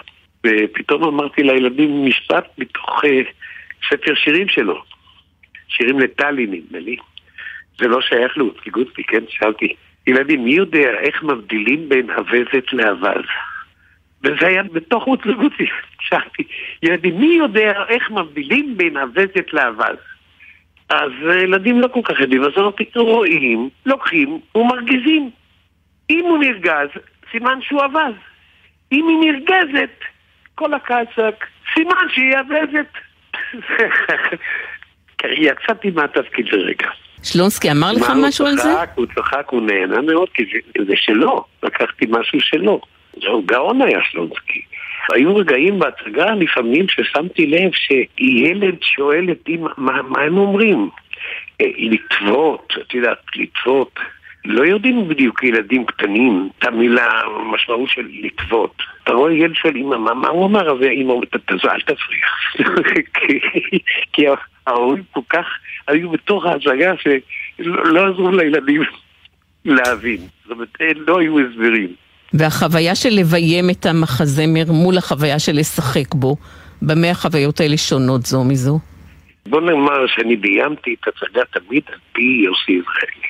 [0.46, 3.20] ופתאום אמרתי לילדים משפט מתוך אה,
[3.88, 4.82] ספר שירים שלו,
[5.68, 6.96] שירים לטלי נדמה לי.
[7.78, 9.24] זה לא שייך לאוצלי גוצלי, כן?
[9.28, 9.74] שאלתי,
[10.08, 13.24] ילדים, מי יודע איך מבדילים בין אווזת לאווז?
[14.24, 15.66] וזה היה בתוך אוצלי גוצלי.
[16.08, 16.42] שאלתי,
[16.82, 19.98] ילדים, מי יודע איך מבדילים בין אווזת לאווז?
[20.88, 25.30] אז ילדים לא כל כך יודעים, אז אמרתי, רואים, לוקחים ומרגיזים.
[26.10, 26.88] אם הוא נרגז,
[27.32, 28.14] סימן שהוא אווז.
[28.92, 30.00] אם היא נרגזת,
[30.54, 31.44] כל הקצק,
[31.74, 32.92] סימן שהיא אווזת.
[35.24, 36.90] יצאתי מהתפקיד לרגע.
[37.22, 38.62] שלונסקי אמר לך הוא משהו על זה?
[38.62, 42.80] צחק, הוא צחק, הוא נהנה מאוד, כי זה, זה שלו, לקחתי משהו שלו.
[43.22, 44.62] זהו, גאון היה שלונסקי.
[45.12, 50.88] היו רגעים בהצגה לפעמים ששמתי לב שילד שואל את אמא, מה, מה הם אומרים?
[51.60, 53.98] אה, לטוות, את יודעת, לטוות.
[54.44, 58.74] לא יודעים בדיוק ילדים קטנים את המילה, המשמעות של לטוות.
[59.04, 60.70] אתה רואה ילד שואל אמא, מה, מה הוא אמר?
[60.72, 62.54] אז אמא אומרת, "ת- ת- אל תפריח.
[64.12, 64.24] כי-
[64.66, 65.46] ההורים כל כך
[65.88, 68.82] היו בתוך ההצגה שלא לא עזרו לילדים
[69.64, 70.20] להבין.
[70.42, 71.88] זאת אומרת, אה, לא היו הסברים.
[72.34, 76.36] והחוויה של לביים את המחזמר מול החוויה של לשחק בו,
[76.82, 78.78] במה החוויות האלה שונות זו מזו?
[79.46, 83.28] בוא נאמר שאני ביימתי את הצגה תמיד על פי יוסי יזרעאלי.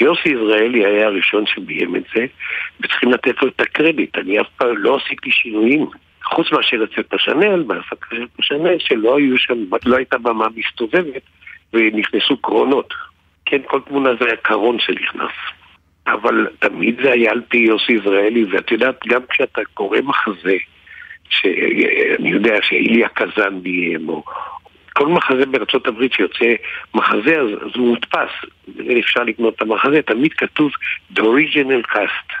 [0.00, 2.26] יוסי יזרעאלי היה הראשון שביים את זה,
[2.80, 4.18] וצריכים לתת לו את הקרדיט.
[4.18, 5.86] אני אף פעם לא עשיתי שינויים.
[6.24, 11.22] חוץ מאשר אצל פשנל, בהפקה של פשנל, שלא היו שם, לא הייתה במה מסתובבת,
[11.72, 12.94] ונכנסו קרונות.
[13.46, 15.32] כן, כל תמונה זה היה קרון שנכנס.
[16.06, 20.56] אבל תמיד זה היה על פי יוסי יזרעאלי, ואת יודעת, גם כשאתה קורא מחזה,
[21.28, 24.24] שאני יודע שאיליה קזן ביים, או
[24.92, 26.54] כל מחזה בארצות הברית שיוצא
[26.94, 28.30] מחזה, אז, אז הוא מודפס,
[28.98, 30.70] אפשר לקנות את המחזה, תמיד כתוב
[31.14, 32.34] The Original Cast.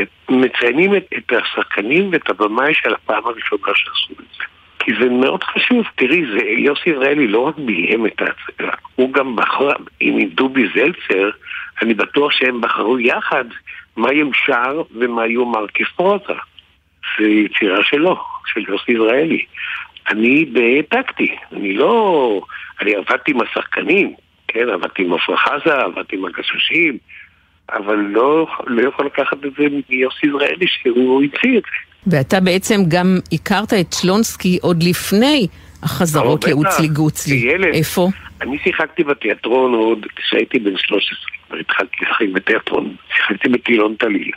[0.00, 4.44] את, מציינים את, את השחקנים ואת הבמאי של הפעם הראשונה שעשו את זה.
[4.78, 9.36] כי זה מאוד חשוב, תראי, זה, יוסי ישראלי לא רק ביים את ההצגה, הוא גם
[9.36, 11.30] בחר, עם דובי זלצר,
[11.82, 13.44] אני בטוח שהם בחרו יחד
[13.96, 16.32] מה יאושר ומה יאמר כפרוזה.
[17.18, 19.44] זה יצירה שלו, של יוסי ישראלי.
[20.10, 22.40] אני בהעתקתי, אני לא...
[22.80, 24.14] אני עבדתי עם השחקנים,
[24.48, 26.98] כן, עבדתי עם עפרה חזה, עבדתי עם הגששים,
[27.72, 32.10] אבל לא, לא יכול לקחת את זה מיוסי ישראלי שהוא המציא את זה.
[32.16, 35.46] ואתה בעצם גם הכרת את שלונסקי עוד לפני
[35.82, 37.40] החזרות בטח, לאוצלי גוצלי.
[37.40, 37.74] כילד.
[37.74, 38.08] איפה?
[38.40, 44.30] אני שיחקתי בתיאטרון עוד כשהייתי בן 13, כבר התחלתי לשחק בתיאטרון, שיחקתי בטילון טליל.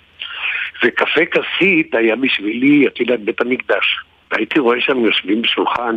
[0.83, 3.99] וקפה כסית היה בשבילי, את יודעת, בית המקדש.
[4.31, 5.95] והייתי רואה שם יושבים בשולחן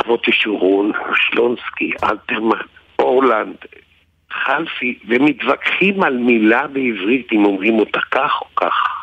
[0.00, 2.58] אבות ישורון, שלונסקי, אלתרמן,
[2.98, 3.56] אורלנד,
[4.30, 8.98] חלפי, ומתווכחים על מילה בעברית אם אומרים אותה כך או כך.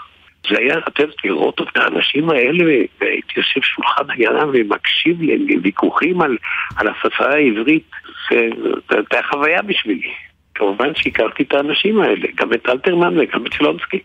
[0.49, 2.63] זה היה, יודעת, לראות את האנשים האלה,
[3.01, 6.37] והייתי יושב שולחן הירם ומקשיב להם ויכוחים על,
[6.77, 7.89] על השפה העברית,
[8.29, 8.49] זה
[8.89, 10.11] הייתה חוויה בשבילי.
[10.55, 13.99] כמובן שהכרתי את האנשים האלה, גם את אלתרמן וגם את שלונסקי.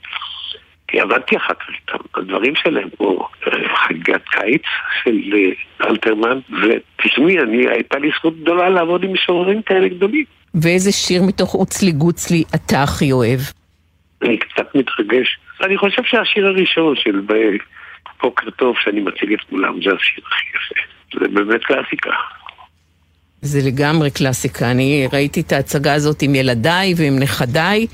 [0.91, 4.63] כי עבדתי אחר כך איתם, הדברים שלהם, כמו אה, חגיגת קיץ
[5.05, 10.25] של אה, אלתרמן, ותשמעי, אני, הייתה לי זכות גדולה לעבוד עם משוררים כאלה גדולים.
[10.55, 13.41] ואיזה שיר מתוך אוצלי גוצלי אתה הכי אוהב?
[14.23, 15.39] אני קצת מתרגש.
[15.65, 17.57] אני חושב שהשיר הראשון של ב-
[18.23, 20.81] בוקר טוב, שאני מציג את כולם, זה השיר הכי יפה.
[21.21, 22.11] זה באמת קלאסיקה.
[23.43, 24.71] זה לגמרי קלאסיקה.
[24.71, 27.87] אני ראיתי את ההצגה הזאת עם ילדיי ועם נכדיי,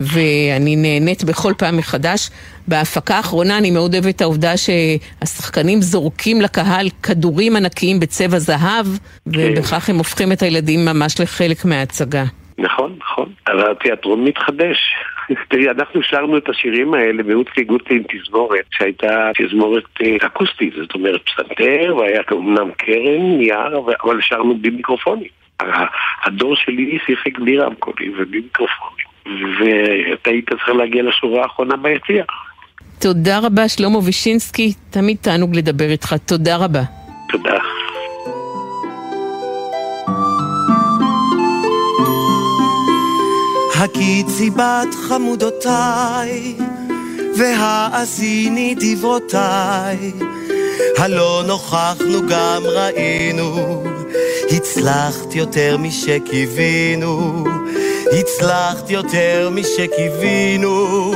[0.00, 2.30] ואני נהנית בכל פעם מחדש.
[2.68, 8.86] בהפקה האחרונה אני מאוד אוהבת את העובדה שהשחקנים זורקים לקהל כדורים ענקיים בצבע זהב,
[9.26, 12.24] ובכך הם הופכים את הילדים ממש לחלק מההצגה.
[12.58, 13.28] נכון, נכון.
[13.46, 14.76] אבל התיאטרון מתחדש.
[15.50, 20.94] תראי, אנחנו שרנו את השירים האלה באוצלי גוטלי עם תזמורת, שהייתה תזמורת אה, אקוסטית, זאת
[20.94, 25.28] אומרת פסנתר, והיה אמנם קרן, נייר, אבל- שרנו בלי מיקרופונים.
[25.60, 25.64] ה-
[26.26, 29.13] הדור שלי שיחק בלי רמקולים ובלי מיקרופונים.
[29.26, 32.24] ואתה היית צריך להגיע לשורה האחרונה ביציע.
[32.98, 36.14] תודה רבה, שלמה וישינסקי, תמיד תענוג לדבר איתך.
[36.26, 36.82] תודה רבה.
[37.28, 37.58] תודה.
[43.74, 46.54] הקיצי בת חמודותיי,
[47.38, 50.12] והאזיני דברותיי,
[50.98, 53.82] הלא נוכחנו גם ראינו,
[54.50, 57.44] הצלחת יותר משקיווינו,
[58.12, 61.12] הצלחת יותר משקיווינו,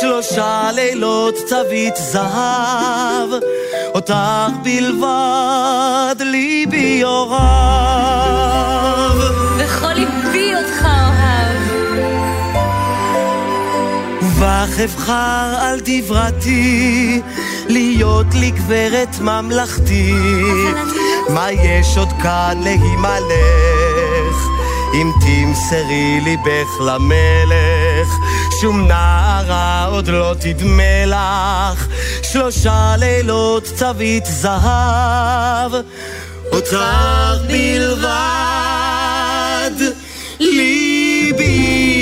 [0.00, 3.30] שלושה לילות צבית זהב,
[3.94, 4.14] אותך
[4.62, 7.36] בלבד ליבי אוהב.
[9.58, 11.16] וכל ליבי אותך אוהב.
[14.22, 17.20] ובך אבחר על דברתי,
[17.68, 20.12] להיות לי גברת ממלכתי.
[21.28, 24.55] מה יש עוד כאן להימלך?
[24.94, 28.08] אם תמסרי ליבך למלך,
[28.60, 31.86] שום נערה עוד לא תדמה לך.
[32.22, 35.72] שלושה לילות צבית זהב,
[36.52, 36.76] אותך
[37.48, 38.10] בלבד,
[40.40, 41.96] ליבי.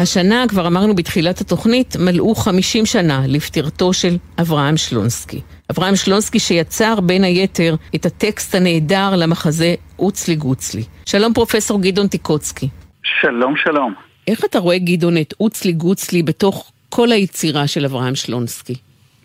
[0.00, 5.40] השנה, כבר אמרנו בתחילת התוכנית, מלאו 50 שנה לפטירתו של אברהם שלונסקי.
[5.70, 10.82] אברהם שלונסקי שיצר בין היתר את הטקסט הנהדר למחזה אוצלי גוצלי.
[11.06, 12.68] שלום פרופסור גדעון טיקוצקי.
[13.02, 13.94] שלום, שלום.
[14.28, 18.74] איך אתה רואה, גדעון, את אוצלי גוצלי בתוך כל היצירה של אברהם שלונסקי?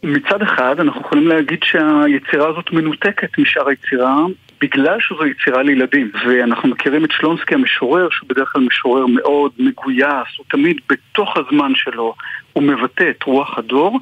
[0.04, 4.18] מצד אחד, אנחנו יכולים להגיד שהיצירה הזאת מנותקת משאר היצירה,
[4.62, 6.12] בגלל שזו יצירה לילדים.
[6.28, 11.72] ואנחנו מכירים את שלונסקי המשורר, שהוא בדרך כלל משורר מאוד מגויס, הוא תמיד בתוך הזמן
[11.76, 12.16] שלו,
[12.54, 14.00] הוא מבטא את רוח הדור,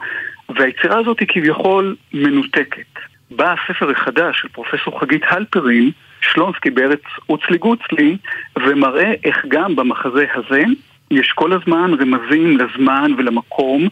[0.50, 3.00] והיצירה הזאת היא כביכול מנותקת.
[3.32, 5.92] בא הספר החדש של פרופסור חגית הלפרין,
[6.22, 8.18] שלונסקי בארץ אוצלי גוצלי,
[8.60, 10.64] ומראה איך גם במחזה הזה
[11.12, 13.88] יש כל הזמן רמזים לזמן ולמקום,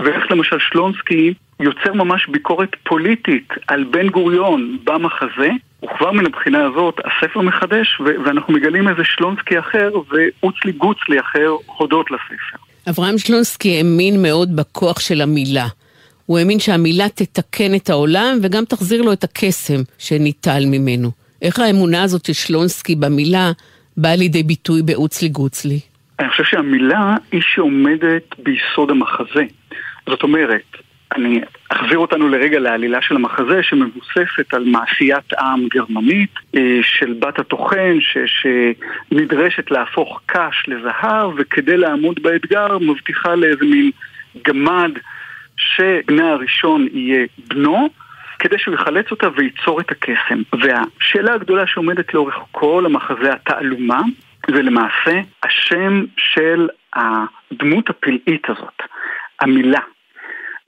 [0.00, 5.48] ואיך למשל שלונסקי יוצר ממש ביקורת פוליטית על בן גוריון במחזה,
[5.84, 11.50] וכבר מן הבחינה הזאת הספר מחדש, ו- ואנחנו מגלים איזה שלונסקי אחר ואוצלי גוצלי אחר
[11.66, 12.56] הודות לספר.
[12.90, 15.66] אברהם שלונסקי האמין מאוד בכוח של המילה.
[16.26, 21.10] הוא האמין שהמילה תתקן את העולם וגם תחזיר לו את הקסם שניטל ממנו.
[21.42, 23.52] איך האמונה הזאת של שלונסקי במילה
[23.96, 25.80] באה לידי ביטוי באוצלי גוצלי?
[26.20, 29.44] אני חושב שהמילה היא שעומדת ביסוד המחזה.
[30.06, 30.76] זאת אומרת,
[31.16, 37.38] אני אחזיר אותנו לרגע לעלילה של המחזה שמבוססת על מעשיית עם גרמנית אה, של בת
[37.38, 43.90] הטוחן ש, שנדרשת להפוך קש לזהב וכדי לעמוד באתגר מבטיחה לאיזה מין
[44.46, 44.90] גמד
[45.56, 47.88] שבנה הראשון יהיה בנו
[48.38, 50.42] כדי שהוא יחלץ אותה וייצור את הקסם.
[50.52, 54.00] והשאלה הגדולה שעומדת לאורך כל המחזה התעלומה
[54.50, 58.82] זה למעשה השם של הדמות הפלאית הזאת,
[59.40, 59.80] המילה.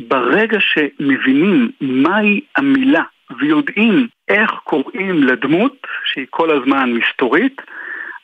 [0.02, 3.02] ברגע שמבינים מהי המילה
[3.38, 7.62] ויודעים איך קוראים לדמות, שהיא כל הזמן מסתורית,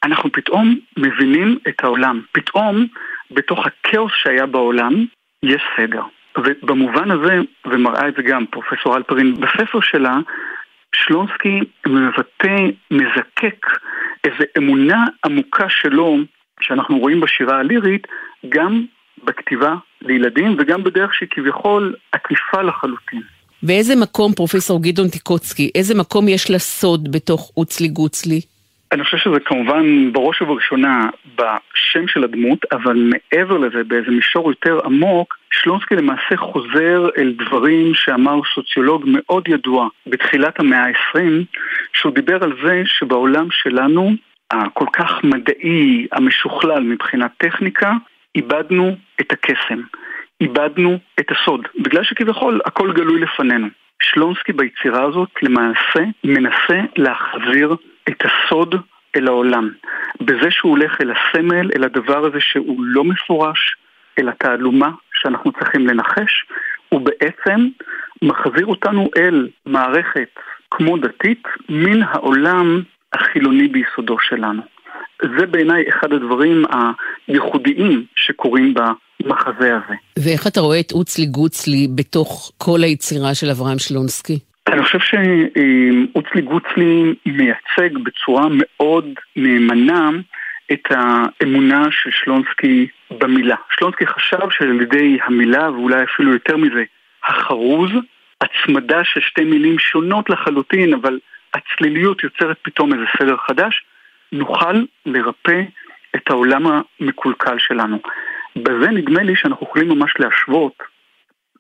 [0.05, 2.21] אנחנו פתאום מבינים את העולם.
[2.33, 2.87] פתאום,
[3.31, 5.05] בתוך הכאוס שהיה בעולם,
[5.43, 6.03] יש סדר.
[6.39, 10.17] ובמובן הזה, ומראה את זה גם פרופסור אלפרין בספר שלה,
[10.95, 12.57] שלונסקי מבטא,
[12.91, 13.67] מזקק
[14.25, 16.17] איזו אמונה עמוקה שלו,
[16.61, 18.07] שאנחנו רואים בשירה הלירית,
[18.49, 18.85] גם
[19.25, 23.23] בכתיבה לילדים וגם בדרך שהיא כביכול עקיפה לחלוטין.
[23.63, 28.41] ואיזה מקום, פרופסור גדעון טיקוצקי, איזה מקום יש לסוד בתוך אוצלי גוצלי?
[28.93, 34.79] אני חושב שזה כמובן בראש ובראשונה בשם של הדמות, אבל מעבר לזה, באיזה מישור יותר
[34.85, 41.21] עמוק, שלונסקי למעשה חוזר אל דברים שאמר סוציולוג מאוד ידוע בתחילת המאה ה-20,
[41.93, 44.13] שהוא דיבר על זה שבעולם שלנו,
[44.51, 47.93] הכל כך מדעי, המשוכלל מבחינת טכניקה,
[48.35, 49.81] איבדנו את הקסם,
[50.41, 53.67] איבדנו את הסוד, בגלל שכביכול הכל גלוי לפנינו.
[54.03, 57.77] שלונסקי ביצירה הזאת למעשה מנסה להחזיר
[58.09, 58.75] את הסוד
[59.17, 59.71] אל העולם.
[60.21, 63.77] בזה שהוא הולך אל הסמל, אל הדבר הזה שהוא לא מפורש,
[64.19, 64.91] אל התעלומה
[65.25, 66.45] שאנחנו צריכים לנחש,
[66.89, 67.69] הוא בעצם
[68.23, 70.29] מחזיר אותנו אל מערכת
[70.71, 74.63] כמו דתית, מן העולם החילוני ביסודו שלנו.
[75.39, 76.65] זה בעיניי אחד הדברים
[77.29, 79.95] הייחודיים שקורים במחזה הזה.
[80.19, 84.39] ואיך אתה רואה את אוצלי גוצלי בתוך כל היצירה של אברהם שלונסקי?
[84.69, 89.05] אני חושב שאוצלי גוצלי מייצג בצורה מאוד
[89.37, 90.11] נאמנה
[90.73, 93.57] את האמונה של שלונסקי במילה.
[93.71, 96.85] שלונסקי חשב שעל ידי המילה, ואולי אפילו יותר מזה,
[97.25, 97.91] החרוז,
[98.41, 101.19] הצמדה של שתי מילים שונות לחלוטין, אבל
[101.55, 103.85] הצליליות יוצרת פתאום איזה סדר חדש,
[104.33, 105.63] נוכל לרפא
[106.17, 106.63] את העולם
[107.01, 107.99] המקולקל שלנו.
[108.57, 110.83] בזה נדמה לי שאנחנו יכולים ממש להשוות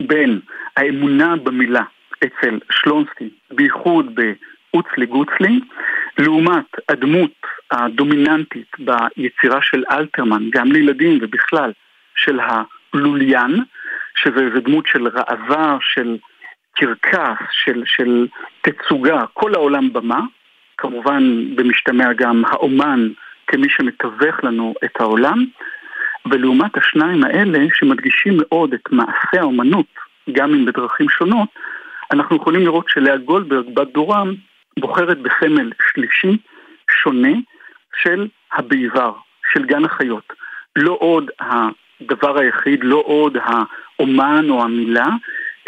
[0.02, 0.40] בין
[0.76, 1.82] האמונה במילה
[2.24, 5.60] אצל שלונסקי, בייחוד באוצלי גוצלי,
[6.18, 11.72] לעומת הדמות הדומיננטית ביצירה של אלתרמן, גם לילדים ובכלל,
[12.16, 13.64] של הלוליין,
[14.16, 16.16] שזה דמות של ראווה, של
[16.76, 18.26] קרקס, של, של
[18.62, 20.20] תצוגה, כל העולם במה,
[20.78, 23.08] כמובן במשתמע גם האומן
[23.46, 25.44] כמי שמתווך לנו את העולם,
[26.30, 29.86] ולעומת השניים האלה שמדגישים מאוד את מעשה האומנות,
[30.32, 31.48] גם אם בדרכים שונות,
[32.12, 34.34] אנחנו יכולים לראות שלאה גולדברג, בת דורם,
[34.78, 36.36] בוחרת בסמל שלישי,
[36.90, 37.32] שונה,
[38.02, 39.12] של הביבר,
[39.52, 40.32] של גן החיות.
[40.76, 45.08] לא עוד הדבר היחיד, לא עוד האומן או המילה,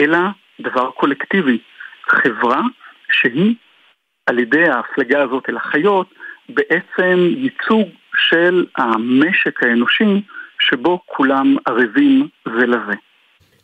[0.00, 0.18] אלא
[0.60, 1.58] דבר קולקטיבי.
[2.08, 2.62] חברה
[3.12, 3.54] שהיא
[4.26, 6.14] על ידי ההפלגה הזאת אל החיות,
[6.48, 7.88] בעצם ייצוג
[8.28, 10.22] של המשק האנושי
[10.60, 12.92] שבו כולם ערבים זה לזה.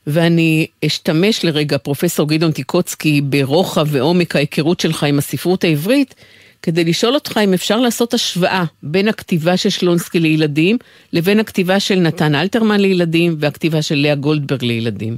[0.07, 6.15] ואני אשתמש לרגע, פרופסור גדעון טיקוצקי, ברוחב ועומק ההיכרות שלך עם הספרות העברית,
[6.63, 10.77] כדי לשאול אותך אם אפשר לעשות השוואה בין הכתיבה של שלונסקי לילדים
[11.13, 15.17] לבין הכתיבה של נתן אלתרמן לילדים והכתיבה של לאה גולדברג לילדים.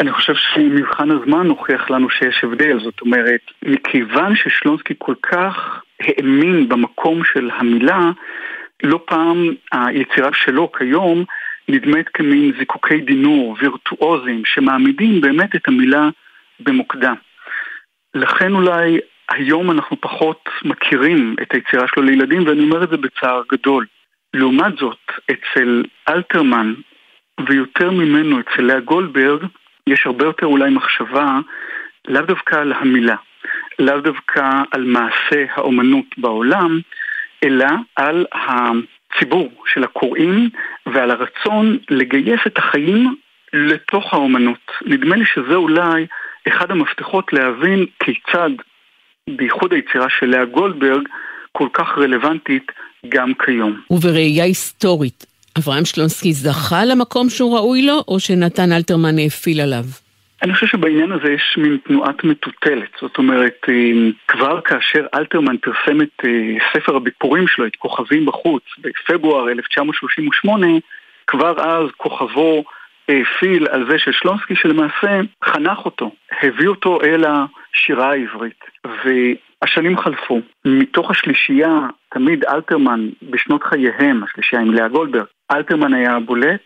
[0.00, 6.68] אני חושב שמבחן הזמן הוכיח לנו שיש הבדל, זאת אומרת, מכיוון ששלונסקי כל כך האמין
[6.68, 8.10] במקום של המילה,
[8.82, 11.24] לא פעם היצירה שלו כיום
[11.68, 16.08] נדמת כמין זיקוקי דינור וירטואוזים שמעמידים באמת את המילה
[16.60, 17.12] במוקדה.
[18.14, 18.98] לכן אולי
[19.28, 23.86] היום אנחנו פחות מכירים את היצירה שלו לילדים, ואני אומר את זה בצער גדול.
[24.34, 24.98] לעומת זאת,
[25.30, 26.74] אצל אלתרמן,
[27.48, 29.46] ויותר ממנו אצל לאה גולדברג,
[29.86, 31.38] יש הרבה יותר אולי מחשבה
[32.08, 33.16] לאו דווקא על המילה,
[33.78, 36.80] לאו דווקא על מעשה האומנות בעולם,
[37.44, 37.66] אלא
[37.96, 40.50] על הציבור של הקוראים
[40.86, 43.14] ועל הרצון לגייס את החיים
[43.52, 44.72] לתוך האומנות.
[44.86, 46.06] נדמה לי שזה אולי
[46.48, 48.50] אחד המפתחות להבין כיצד,
[49.36, 51.08] בייחוד היצירה של לאה גולדברג,
[51.52, 52.72] כל כך רלוונטית
[53.08, 53.80] גם כיום.
[53.90, 55.26] ובראייה היסטורית,
[55.58, 59.84] אברהם שלונסקי זכה למקום שהוא ראוי לו, או שנתן אלתרמן האפיל עליו?
[60.42, 62.90] אני חושב שבעניין הזה יש מין תנועת מטוטלת.
[63.00, 63.74] זאת אומרת, אה,
[64.28, 66.30] כבר כאשר אלתרמן פרסם את אה,
[66.72, 70.66] ספר הביקורים שלו, את כוכבים בחוץ, בפברואר 1938,
[71.26, 72.64] כבר אז כוכבו
[73.08, 76.10] העפיל על זה של שלונסקי שלמעשה חנך אותו,
[76.42, 78.64] הביא אותו אל השירה העברית.
[79.04, 80.40] והשנים חלפו.
[80.64, 81.78] מתוך השלישייה,
[82.08, 86.60] תמיד אלתרמן בשנות חייהם, השלישייה עם לאה גולדברג, אלתרמן היה הבולט.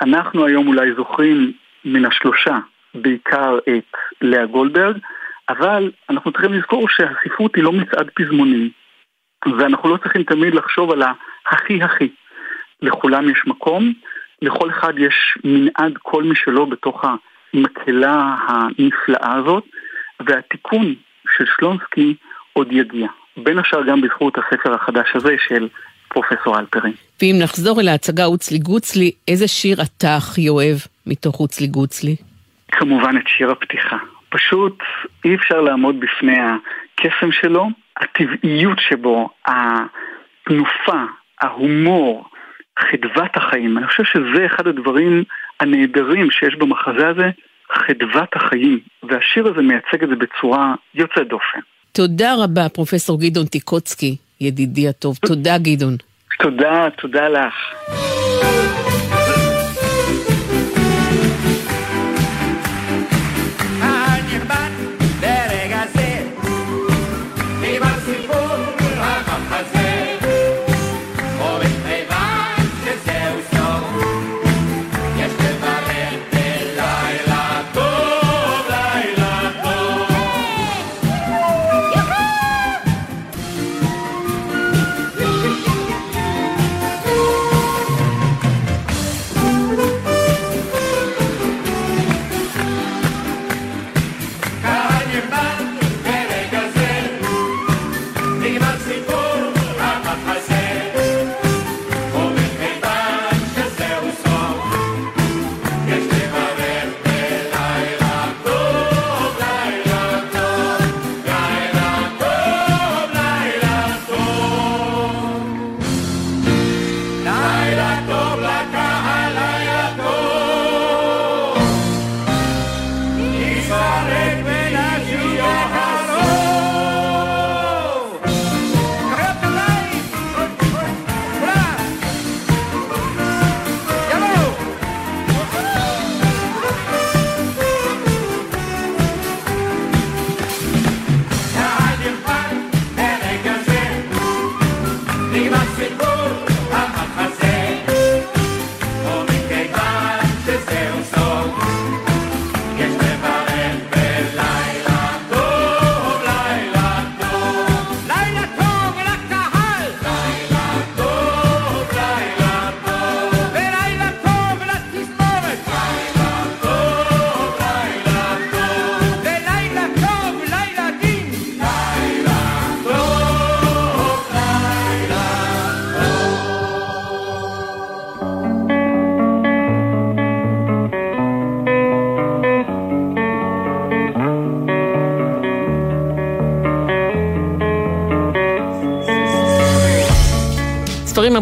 [0.00, 1.52] אנחנו היום אולי זוכרים
[1.84, 2.58] מן השלושה
[2.94, 4.96] בעיקר את לאה גולדברג,
[5.48, 8.70] אבל אנחנו צריכים לזכור שהספרות היא לא מצעד פזמונים,
[9.58, 12.08] ואנחנו לא צריכים תמיד לחשוב על ההכי הכי.
[12.82, 13.92] לכולם יש מקום,
[14.42, 19.64] לכל אחד יש מנעד קול משלו בתוך המקהלה הנפלאה הזאת,
[20.20, 20.94] והתיקון
[21.36, 22.14] של שלונסקי
[22.52, 23.08] עוד יגיע.
[23.36, 25.68] בין השאר גם בזכות הספר החדש הזה של
[26.08, 26.92] פרופסור אלפרין.
[27.22, 30.76] ואם נחזור אל ההצגה אוצלי גוצלי, איזה שיר אתה הכי אוהב
[31.06, 32.16] מתוך אוצלי גוצלי?
[32.72, 33.96] כמובן את שיר הפתיחה.
[34.28, 34.78] פשוט
[35.24, 37.66] אי אפשר לעמוד בפני הקסם שלו,
[37.96, 41.04] הטבעיות שבו, התנופה,
[41.40, 42.24] ההומור,
[42.78, 43.78] חדוות החיים.
[43.78, 45.24] אני חושב שזה אחד הדברים
[45.60, 47.30] הנהדרים שיש במחזה הזה,
[47.72, 48.80] חדוות החיים.
[49.02, 51.60] והשיר הזה מייצג את זה בצורה יוצאת דופן.
[51.92, 55.16] תודה רבה, פרופסור גדעון טיקוצקי, ידידי הטוב.
[55.26, 55.96] תודה, גדעון.
[56.38, 57.54] תודה, תודה לך.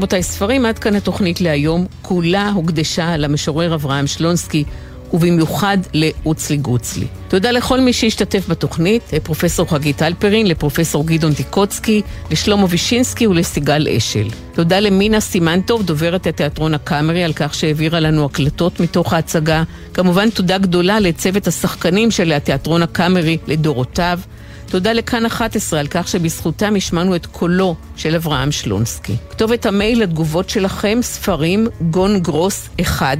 [0.07, 1.87] רבותיי, ספרים, עד כאן התוכנית להיום.
[2.03, 4.65] כולה הוקדשה למשורר אברהם שלונסקי,
[5.13, 7.07] ובמיוחד לאוצלי גוצלי.
[7.29, 14.29] תודה לכל מי שהשתתף בתוכנית, לפרופסור חגית אלפרין, לפרופסור גדעון טיקוצקי, לשלמה וישינסקי ולסיגל אשל.
[14.55, 19.63] תודה למינה סימנטוב, דוברת התיאטרון הקאמרי, על כך שהעבירה לנו הקלטות מתוך ההצגה.
[19.95, 24.21] כמובן תודה גדולה לצוות השחקנים של התיאטרון הקאמרי לדורותיו.
[24.71, 29.17] תודה לכאן 11 על כך שבזכותם השמענו את קולו של אברהם שלונסקי.
[29.31, 33.19] כתובת המייל לתגובות שלכם, ספרים גון גרוס 1,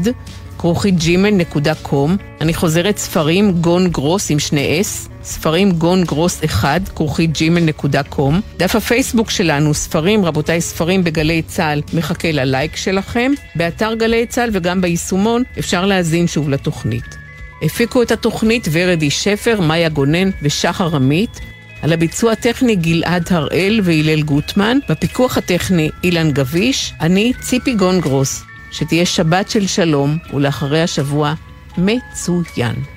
[0.59, 2.11] כרוכית gmail.com.
[2.41, 8.35] אני חוזרת ספרים גון גרוס עם שני אס, ספרים גון גרוס 1, כרוכית gmail.com.
[8.57, 13.33] דף הפייסבוק שלנו, ספרים, רבותיי ספרים בגלי צה"ל, מחכה ללייק שלכם.
[13.55, 17.26] באתר גלי צה"ל וגם ביישומון אפשר להאזין שוב לתוכנית.
[17.63, 21.41] הפיקו את התוכנית ורדי שפר, מאיה גונן ושחר עמית.
[21.83, 28.43] על הביצוע הטכני גלעד הראל והלל גוטמן, בפיקוח הטכני אילן גביש, אני ציפי גונגרוס.
[28.71, 31.35] שתהיה שבת של שלום, ולאחרי השבוע
[31.79, 32.96] מצוין.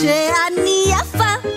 [0.00, 1.48] שאני יפה.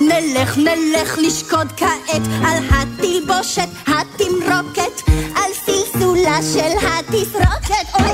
[0.00, 5.02] נלך נלך לשקוד כעת על התלבושת התמרוקת,
[5.36, 8.12] על סלסולה של התסרוקת, אוי!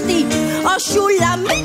[0.07, 0.33] תסרוקת
[0.75, 1.62] ושתי,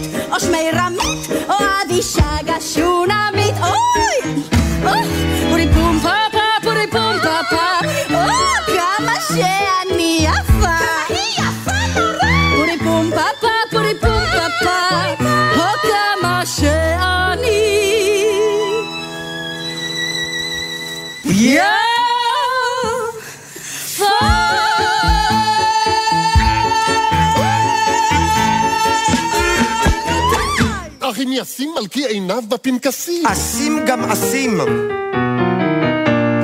[31.79, 33.27] ישים מלכי עיניו בפנקסים.
[33.27, 34.61] אשים גם אשים.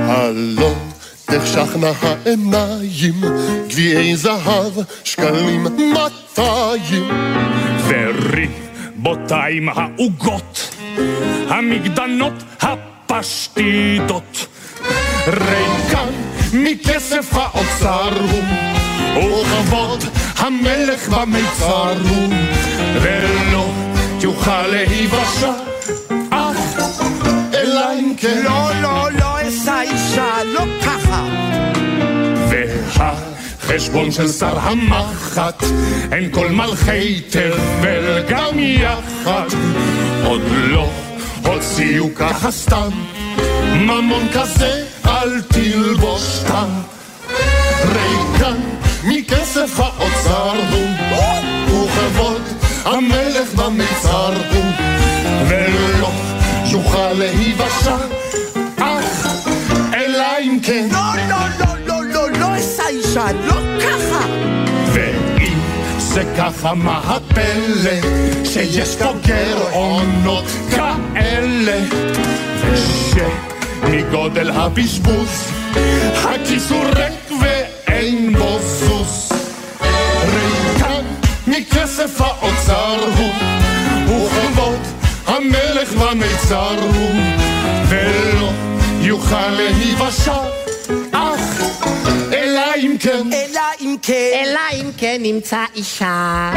[0.09, 0.72] הלא
[1.24, 3.14] תחשכנה העיניים,
[3.68, 4.72] גביעי זהב,
[5.05, 7.09] שקלים מאתיים.
[7.89, 10.70] וריבותיים העוגות,
[11.49, 14.47] המגדנות הפשטידות.
[15.26, 16.12] ריקן
[16.53, 18.11] מכסף האוצר
[19.14, 20.05] הוא, וכבוד
[20.37, 22.35] המלך במיצר הוא,
[23.03, 23.74] ולא
[24.21, 25.53] תוכל להיוושע,
[26.31, 26.79] אך
[27.55, 28.43] אלא אם כן.
[28.45, 31.25] לא, לא, לא אשא אישה, לא ככה.
[32.49, 35.65] והחשבון של שר המחט,
[36.12, 39.47] אין כל מלכי תבל גם יחד.
[40.25, 40.91] עוד לא
[41.47, 42.91] הוציאו ככה סתם,
[43.75, 46.69] ממון כזה אל תלבוש סתם.
[47.85, 48.61] ריקן
[49.05, 50.89] מכסף האוצר הוא,
[51.67, 54.64] וכבוד המלך במצר הוא,
[55.49, 56.11] ולא
[56.66, 57.97] יוכל להיוושע,
[58.78, 59.26] אך
[59.95, 60.89] אלא אם כן.
[60.93, 64.26] לא, לא, לא, לא, לא, לא אשא אישה, לא ככה.
[64.93, 65.59] ואם
[65.99, 68.01] זה ככה מה הפלא,
[68.45, 71.80] שיש פה גירעונות כאלה,
[73.82, 75.51] ושמגודל הבזבוז,
[76.14, 78.59] הכיס הוא ריק ואין בו
[81.69, 83.33] מכסף האוצר הוא,
[84.07, 84.81] וכבוד
[85.27, 87.11] המלך במיצר הוא,
[87.89, 88.51] ולא
[89.01, 90.37] יוכל להיוושע,
[91.12, 91.62] אך
[92.33, 93.33] אלא אם כן.
[93.33, 94.43] אלא אם כן.
[94.45, 96.51] אלא אם כן נמצא אישה.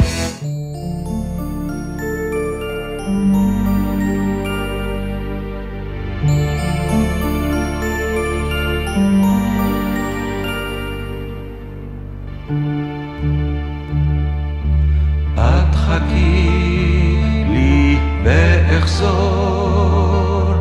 [18.88, 20.54] ואחזור,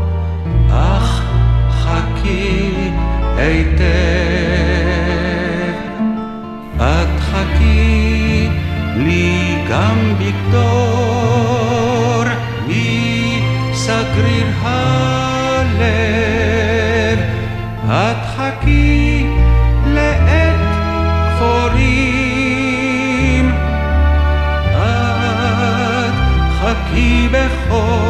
[0.70, 1.22] אך
[1.70, 2.70] חכי
[3.36, 3.84] היטב.
[6.76, 8.48] את חכי
[8.96, 10.64] לי גם בקדור,
[12.66, 15.86] מסגריר הלב.
[17.88, 19.26] את חכי
[19.86, 20.56] לעת
[21.36, 22.26] כפורים.
[24.74, 26.14] את
[26.60, 28.05] חכי בחום,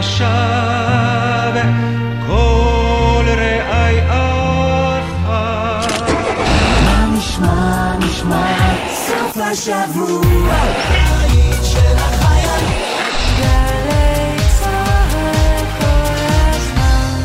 [0.00, 0.20] חכות
[1.50, 1.62] לשווא,
[2.26, 5.24] כל רעי אחי.
[6.84, 10.54] מה נשמע, נשמע, סוף השבוע.
[11.20, 12.64] היית של החייל.
[13.38, 16.22] גלי צהל כל
[16.54, 17.20] הזמן.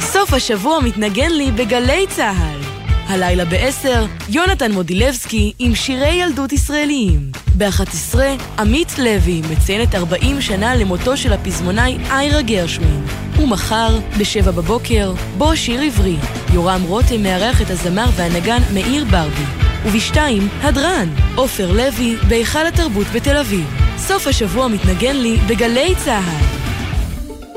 [0.00, 2.60] סוף השבוע מתנגן לי בגלי צהל.
[3.08, 7.43] הלילה בעשר, יונתן מודילבסקי עם שירי ילדות ישראליים.
[7.58, 8.18] ב-11,
[8.58, 13.04] עמית לוי מציינת 40 שנה למותו של הפזמונאי איירה גרשווין.
[13.38, 16.16] ומחר, ב-7 בבוקר, בוא שיר עברי.
[16.52, 19.44] יורם רותם מארח את הזמר והנגן מאיר ברבי.
[19.86, 23.74] ובשתיים, הדרן, עופר לוי, בהיכל התרבות בתל אביב.
[23.98, 26.63] סוף השבוע מתנגן לי בגלי צהל.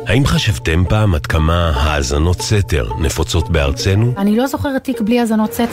[0.08, 4.14] האם חשבתם פעם עד כמה האזנות סתר נפוצות בארצנו?
[4.18, 5.66] אני לא זוכרת תיק בלי האזנות סתר.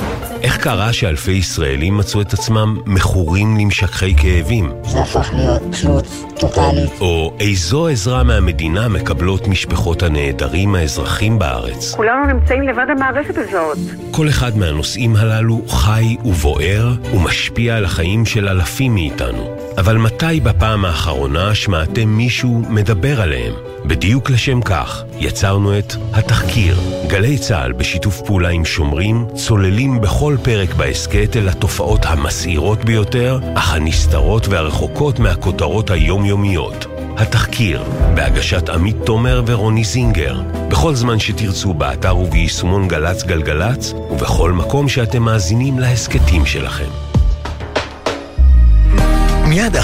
[0.43, 4.73] איך קרה שאלפי ישראלים מצאו את עצמם מכורים למשככי כאבים?
[4.85, 6.07] זה הפך להיות תלות
[6.49, 6.91] טוטאלית.
[7.01, 11.95] או איזו עזרה מהמדינה מקבלות משפחות הנעדרים האזרחים בארץ?
[11.95, 13.79] כולנו נמצאים לבד המערכת הזאת.
[14.11, 19.57] כל אחד מהנושאים הללו חי ובוער ומשפיע על החיים של אלפים מאיתנו.
[19.79, 23.53] אבל מתי בפעם האחרונה שמעתם מישהו מדבר עליהם?
[23.87, 26.77] בדיוק לשם כך יצרנו את התחקיר.
[27.07, 33.75] גלי צה"ל בשיתוף פעולה עם שומרים צוללים בכל פרק בהסכת אל התופעות המסעירות ביותר, אך
[33.75, 36.34] הנסתרות והרחוקות מהכותרות היומיומיות.
[37.17, 37.83] התחקיר,
[38.15, 45.23] בהגשת עמית תומר ורוני זינגר, בכל זמן שתרצו באתר וביישומון גל"צ גלגלצ, ובכל מקום שאתם
[45.23, 46.89] מאזינים להסכתים שלכם.
[49.49, 49.77] מיד